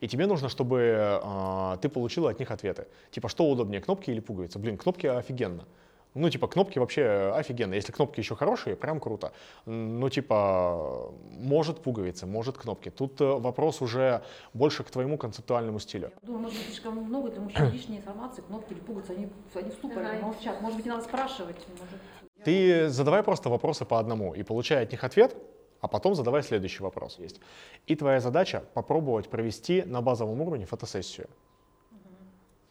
И 0.00 0.06
тебе 0.06 0.26
нужно, 0.26 0.48
чтобы 0.48 1.20
э, 1.22 1.76
ты 1.82 1.88
получил 1.88 2.28
от 2.28 2.38
них 2.38 2.50
ответы. 2.50 2.86
Типа, 3.10 3.28
что 3.28 3.50
удобнее, 3.50 3.80
кнопки 3.80 4.10
или 4.10 4.20
пуговицы? 4.20 4.58
Блин, 4.58 4.78
кнопки 4.78 5.06
офигенно. 5.06 5.64
Ну, 6.18 6.30
типа, 6.30 6.48
кнопки 6.48 6.80
вообще 6.80 7.32
офигенно. 7.34 7.74
Если 7.74 7.92
кнопки 7.92 8.18
еще 8.18 8.34
хорошие, 8.34 8.74
прям 8.74 8.98
круто. 8.98 9.32
Ну, 9.66 10.10
типа, 10.10 11.12
может 11.30 11.80
пуговицы, 11.80 12.26
может 12.26 12.58
кнопки. 12.58 12.90
Тут 12.90 13.20
э, 13.20 13.24
вопрос 13.24 13.80
уже 13.82 14.22
больше 14.52 14.82
к 14.82 14.90
твоему 14.90 15.16
концептуальному 15.16 15.78
стилю. 15.78 16.10
Думаю, 16.22 16.42
может 16.42 16.58
быть, 16.58 16.66
слишком 16.66 16.96
много 16.96 17.30
для 17.30 17.40
мужчин 17.40 17.70
лишней 17.70 17.98
информации, 17.98 18.42
кнопки 18.42 18.72
или 18.72 18.80
пуговицы, 18.80 19.10
они, 19.12 19.28
они 19.54 19.70
в 19.70 19.74
ступоре, 19.74 20.18
молчат. 20.20 20.60
Может 20.60 20.76
быть, 20.76 20.86
не 20.86 20.90
надо 20.90 21.04
спрашивать. 21.04 21.56
Может... 21.68 22.44
Ты 22.44 22.88
задавай 22.88 23.22
просто 23.22 23.48
вопросы 23.48 23.84
по 23.84 24.00
одному 24.00 24.34
и 24.34 24.42
получай 24.42 24.82
от 24.82 24.90
них 24.90 25.04
ответ, 25.04 25.36
а 25.80 25.86
потом 25.86 26.16
задавай 26.16 26.42
следующий 26.42 26.82
вопрос. 26.82 27.20
Есть. 27.20 27.40
И 27.86 27.94
твоя 27.94 28.18
задача 28.18 28.64
попробовать 28.74 29.28
провести 29.28 29.84
на 29.84 30.02
базовом 30.02 30.40
уровне 30.40 30.66
фотосессию. 30.66 31.28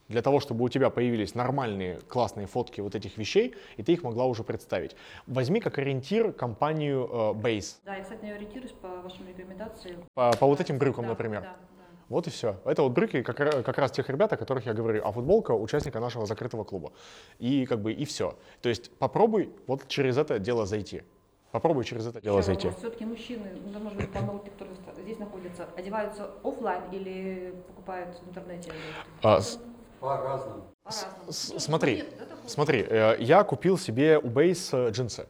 Для 0.10 0.22
того, 0.22 0.39
чтобы 0.39 0.63
у 0.63 0.70
тебя 0.70 0.89
появились 0.89 1.36
нормальные 1.36 2.00
классные 2.08 2.48
фотки 2.48 2.80
вот 2.80 2.96
этих 2.96 3.17
вещей, 3.17 3.56
и 3.76 3.84
ты 3.84 3.91
их 3.93 4.04
могла 4.04 4.26
уже 4.26 4.43
представить. 4.43 4.96
Возьми 5.26 5.60
как 5.60 5.78
ориентир 5.80 6.32
компанию 6.32 7.10
э, 7.12 7.15
Base. 7.34 7.76
Да, 7.86 7.96
я, 7.96 8.04
кстати, 8.04 8.24
не 8.24 8.32
ориентируюсь 8.32 8.72
по 8.72 8.88
вашим 9.02 9.28
рекомендациям. 9.28 10.04
По, 10.13 10.32
по 10.39 10.48
вот 10.48 10.62
этим 10.62 10.78
брюкам, 10.78 11.06
Да, 11.06 11.10
например. 11.12 11.41
Да, 11.41 11.48
да. 11.48 11.84
Вот 12.08 12.26
и 12.28 12.30
все. 12.30 12.56
Это 12.63 12.84
вот 12.84 12.93
брюки 12.93 13.22
как, 13.22 13.36
как 13.36 13.78
раз 13.78 13.91
тех 13.91 14.10
ребят, 14.10 14.32
о 14.32 14.38
которых 14.38 14.65
я 14.65 14.74
говорю, 14.74 15.02
а 15.04 15.12
футболка 15.12 15.52
участника 15.52 16.00
нашего 16.00 16.26
закрытого 16.26 16.63
клуба. 16.63 16.93
И 17.39 17.65
как 17.65 17.82
бы 17.82 17.91
и 17.91 18.06
все. 18.06 18.38
То 18.62 18.70
есть 18.70 18.91
попробуй 18.98 19.50
вот 19.67 19.88
через 19.89 20.17
это 20.17 20.39
дело 20.39 20.65
зайти. 20.65 21.04
Попробуй 21.52 21.84
через 21.84 22.08
это 22.08 22.22
дело 22.22 22.41
зайти. 22.41 22.70
Все-таки 22.70 23.06
мужчины, 23.06 23.52
ну, 23.65 23.72
да, 23.72 23.80
может 23.80 23.98
быть, 23.98 24.12
те, 24.12 24.52
которые 24.52 24.76
здесь 25.02 25.17
находятся, 25.17 25.67
одеваются 25.76 26.32
оффлайн 26.43 26.84
или 26.91 27.54
покупают 27.67 28.17
в 28.22 28.30
интернете? 28.30 28.72
А, 29.24 29.41
с- 29.41 29.60
По-разному. 29.99 30.63
По-разному. 30.83 31.31
с- 31.31 31.60
смотри, 31.60 31.95
Нет, 31.97 32.07
смотри, 32.45 32.86
э, 32.88 33.15
я 33.19 33.43
купил 33.43 33.77
себе 33.77 34.17
у 34.19 34.27
Base 34.27 34.69
э, 34.88 34.91
джинсы. 34.91 35.25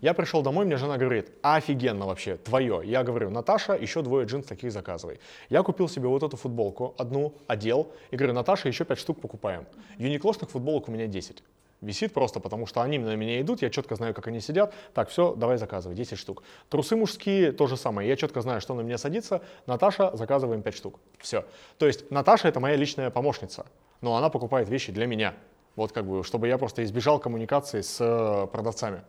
Я 0.00 0.14
пришел 0.14 0.42
домой, 0.42 0.64
мне 0.64 0.76
жена 0.76 0.96
говорит, 0.96 1.32
офигенно 1.42 2.06
вообще, 2.06 2.36
твое. 2.36 2.82
Я 2.84 3.02
говорю, 3.02 3.30
Наташа, 3.30 3.72
еще 3.74 4.02
двое 4.02 4.26
джинс 4.26 4.46
таких 4.46 4.70
заказывай. 4.70 5.18
Я 5.50 5.64
купил 5.64 5.88
себе 5.88 6.06
вот 6.06 6.22
эту 6.22 6.36
футболку, 6.36 6.94
одну, 6.98 7.34
одел, 7.48 7.90
и 8.12 8.16
говорю, 8.16 8.32
Наташа, 8.32 8.68
еще 8.68 8.84
пять 8.84 8.98
штук 9.00 9.20
покупаем. 9.20 9.66
Юниклошных 9.98 10.50
футболок 10.50 10.88
у 10.88 10.92
меня 10.92 11.08
10. 11.08 11.42
Висит 11.80 12.12
просто, 12.14 12.38
потому 12.40 12.66
что 12.66 12.80
они 12.82 12.98
на 12.98 13.14
меня 13.16 13.40
идут, 13.40 13.62
я 13.62 13.70
четко 13.70 13.94
знаю, 13.96 14.14
как 14.14 14.26
они 14.28 14.40
сидят. 14.40 14.72
Так, 14.94 15.08
все, 15.10 15.34
давай 15.34 15.58
заказывай, 15.58 15.96
10 15.96 16.16
штук. 16.18 16.42
Трусы 16.68 16.94
мужские, 16.96 17.50
то 17.52 17.66
же 17.66 17.76
самое. 17.76 18.08
Я 18.08 18.16
четко 18.16 18.40
знаю, 18.40 18.60
что 18.60 18.74
на 18.74 18.82
меня 18.82 18.98
садится. 18.98 19.42
Наташа, 19.66 20.16
заказываем 20.16 20.62
5 20.62 20.74
штук. 20.76 21.00
Все. 21.18 21.44
То 21.78 21.86
есть 21.86 22.08
Наташа 22.10 22.48
это 22.48 22.58
моя 22.60 22.76
личная 22.76 23.10
помощница, 23.10 23.64
но 24.00 24.16
она 24.16 24.30
покупает 24.30 24.68
вещи 24.68 24.92
для 24.92 25.06
меня. 25.06 25.34
Вот 25.76 25.92
как 25.92 26.06
бы, 26.06 26.24
чтобы 26.24 26.48
я 26.48 26.58
просто 26.58 26.82
избежал 26.84 27.18
коммуникации 27.20 27.82
с 27.82 28.00
э, 28.00 28.46
продавцами. 28.48 29.02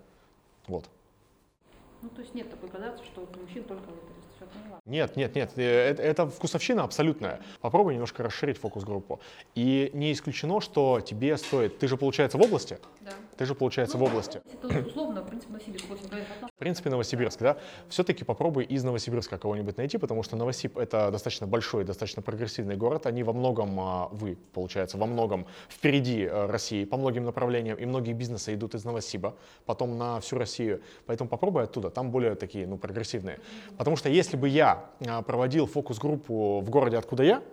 Вот. 0.67 0.85
Ну, 2.01 2.09
то 2.09 2.21
есть 2.21 2.33
нет 2.35 2.49
такой 2.49 2.69
градации, 2.69 3.03
что 3.05 3.27
мужчин 3.41 3.63
только. 3.63 3.83
Все 3.85 4.18
поняла. 4.59 4.79
Нет, 4.85 5.15
нет, 5.15 5.35
нет, 5.35 5.51
э, 5.55 5.89
это, 5.89 6.01
это 6.01 6.27
вкусовщина 6.27 6.83
абсолютная. 6.83 7.39
Попробуй 7.61 7.93
немножко 7.93 8.23
расширить 8.23 8.57
фокус-группу. 8.57 9.19
И 9.55 9.91
не 9.93 10.11
исключено, 10.11 10.61
что 10.61 10.99
тебе 11.01 11.37
стоит... 11.37 11.79
Ты 11.79 11.87
же, 11.87 11.97
получается, 11.97 12.37
в 12.37 12.41
области? 12.41 12.77
Да. 13.01 13.11
Ты 13.37 13.45
же, 13.45 13.55
получается, 13.55 13.97
в 13.97 14.03
области. 14.03 14.41
Это 14.61 14.79
условно, 14.87 15.21
в 15.21 15.27
принципе, 15.27 15.53
Новосибирск 15.53 15.89
8 15.89 16.07
километров 16.09 16.35
от 16.35 16.41
нас. 16.41 16.51
В 16.51 16.59
принципе, 16.59 16.89
Новосибирск, 16.89 17.39
да? 17.39 17.57
Все-таки 17.87 18.25
попробуй 18.25 18.65
из 18.65 18.83
Новосибирска 18.83 19.37
кого-нибудь 19.37 19.77
найти, 19.77 19.97
потому 19.97 20.23
что 20.23 20.35
Новосиб— 20.35 20.77
это 20.77 21.09
достаточно 21.09 21.47
большой, 21.47 21.85
достаточно 21.85 22.21
прогрессивный 22.21 22.75
город. 22.75 23.05
Они 23.05 23.23
во 23.23 23.31
многом, 23.31 23.79
а, 23.79 24.09
вы, 24.11 24.37
получается, 24.53 24.97
во 24.97 25.05
многом 25.05 25.45
впереди 25.69 26.23
э, 26.23 26.47
России 26.47 26.83
по 26.83 26.97
многим 26.97 27.23
направлениям, 27.23 27.77
и 27.77 27.85
многие 27.85 28.13
бизнесы 28.13 28.55
идут 28.55 28.75
из 28.75 28.83
Новосиба, 28.83 29.35
потом 29.65 29.97
на 29.97 30.19
всю 30.19 30.37
Россию. 30.37 30.81
Поэтому 31.05 31.29
попробуй 31.29 31.63
оттуда, 31.63 31.89
там 31.89 32.11
более 32.11 32.35
такие, 32.35 32.67
ну, 32.67 32.77
прогрессивные. 32.77 33.39
Потому 33.77 33.95
что 33.95 34.09
если 34.09 34.35
бы 34.35 34.48
я 34.49 34.85
а, 35.07 35.21
проводил 35.21 35.65
фокус-группу 35.65 36.59
в 36.59 36.69
городе, 36.69 36.97
откуда 36.97 37.23
я, 37.23 37.43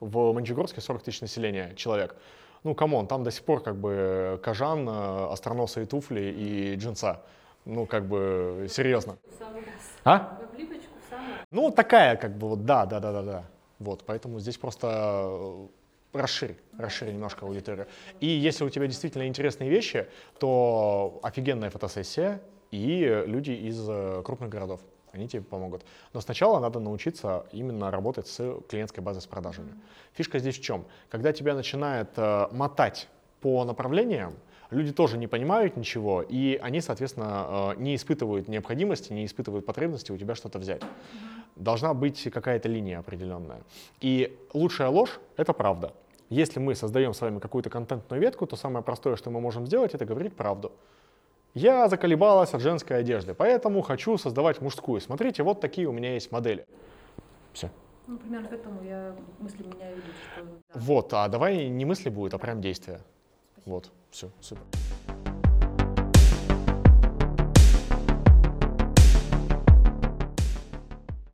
в 0.00 0.32
Мончегорске 0.32 0.80
40 0.80 1.02
тысяч 1.02 1.20
населения 1.20 1.74
человек, 1.76 2.16
ну, 2.64 2.74
come 2.74 2.92
on, 2.92 3.06
там 3.06 3.24
до 3.24 3.30
сих 3.30 3.44
пор 3.44 3.62
как 3.62 3.76
бы 3.76 4.40
кожан, 4.42 4.88
э, 4.88 5.32
остроносые 5.32 5.86
туфли 5.86 6.20
и 6.20 6.74
джинса. 6.76 7.22
Ну, 7.64 7.86
как 7.86 8.06
бы, 8.06 8.66
серьезно. 8.70 9.18
А? 10.04 10.38
Ну, 11.50 11.70
такая, 11.70 12.16
как 12.16 12.36
бы, 12.36 12.48
вот, 12.48 12.64
да, 12.64 12.86
да, 12.86 13.00
да, 13.00 13.12
да, 13.12 13.22
да. 13.22 13.44
Вот, 13.78 14.04
поэтому 14.06 14.40
здесь 14.40 14.56
просто 14.56 14.88
э, 14.92 15.66
расширь, 16.12 16.56
расширь 16.78 17.12
немножко 17.12 17.46
аудиторию. 17.46 17.86
И 18.20 18.26
если 18.26 18.64
у 18.64 18.70
тебя 18.70 18.86
действительно 18.86 19.26
интересные 19.26 19.68
вещи, 19.68 20.06
то 20.38 21.20
офигенная 21.22 21.70
фотосессия 21.70 22.40
и 22.70 23.24
люди 23.26 23.50
из 23.50 23.84
э, 23.88 24.22
крупных 24.24 24.50
городов. 24.50 24.80
Они 25.12 25.28
тебе 25.28 25.42
помогут. 25.42 25.84
Но 26.14 26.20
сначала 26.22 26.58
надо 26.58 26.80
научиться 26.80 27.44
именно 27.52 27.90
работать 27.90 28.26
с 28.26 28.60
клиентской 28.68 29.02
базой 29.02 29.20
с 29.20 29.26
продажами. 29.26 29.74
Фишка 30.14 30.38
здесь 30.38 30.58
в 30.58 30.62
чем? 30.62 30.86
Когда 31.10 31.32
тебя 31.32 31.54
начинает 31.54 32.08
э, 32.16 32.48
мотать 32.50 33.08
по 33.42 33.62
направлениям, 33.64 34.34
люди 34.70 34.90
тоже 34.90 35.18
не 35.18 35.26
понимают 35.26 35.76
ничего, 35.76 36.22
и 36.22 36.58
они, 36.62 36.80
соответственно, 36.80 37.74
э, 37.76 37.80
не 37.82 37.94
испытывают 37.94 38.48
необходимости, 38.48 39.12
не 39.12 39.26
испытывают 39.26 39.66
потребности 39.66 40.12
у 40.12 40.16
тебя 40.16 40.34
что-то 40.34 40.58
взять. 40.58 40.82
Должна 41.56 41.92
быть 41.92 42.30
какая-то 42.30 42.70
линия 42.70 42.98
определенная. 42.98 43.60
И 44.00 44.38
лучшая 44.54 44.88
ложь— 44.88 45.20
это 45.36 45.52
правда. 45.52 45.92
Если 46.30 46.58
мы 46.58 46.74
создаем 46.74 47.12
с 47.12 47.20
вами 47.20 47.38
какую-то 47.38 47.68
контентную 47.68 48.22
ветку, 48.22 48.46
то 48.46 48.56
самое 48.56 48.82
простое, 48.82 49.16
что 49.16 49.28
мы 49.30 49.42
можем 49.42 49.66
сделать, 49.66 49.92
это 49.92 50.06
говорить 50.06 50.34
правду. 50.34 50.72
Я 51.54 51.88
заколебалась 51.88 52.54
от 52.54 52.62
женской 52.62 52.98
одежды, 52.98 53.34
поэтому 53.34 53.82
хочу 53.82 54.16
создавать 54.16 54.62
мужскую. 54.62 55.00
Смотрите, 55.00 55.42
вот 55.42 55.60
такие 55.60 55.86
у 55.86 55.92
меня 55.92 56.14
есть 56.14 56.32
модели. 56.32 56.66
Все. 57.52 57.68
Ну, 58.06 58.16
примерно 58.16 58.48
к 58.48 58.52
этому 58.52 58.82
я 58.82 59.14
мысли 59.38 59.62
меня 59.62 59.90
ведут, 59.90 60.14
что... 60.34 60.44
да. 60.44 60.80
Вот, 60.80 61.12
а 61.12 61.28
давай 61.28 61.68
не 61.68 61.84
мысли 61.84 62.08
будет, 62.08 62.32
а 62.32 62.38
прям 62.38 62.62
действия. 62.62 63.00
Вот, 63.66 63.90
все, 64.10 64.30
супер. 64.40 64.62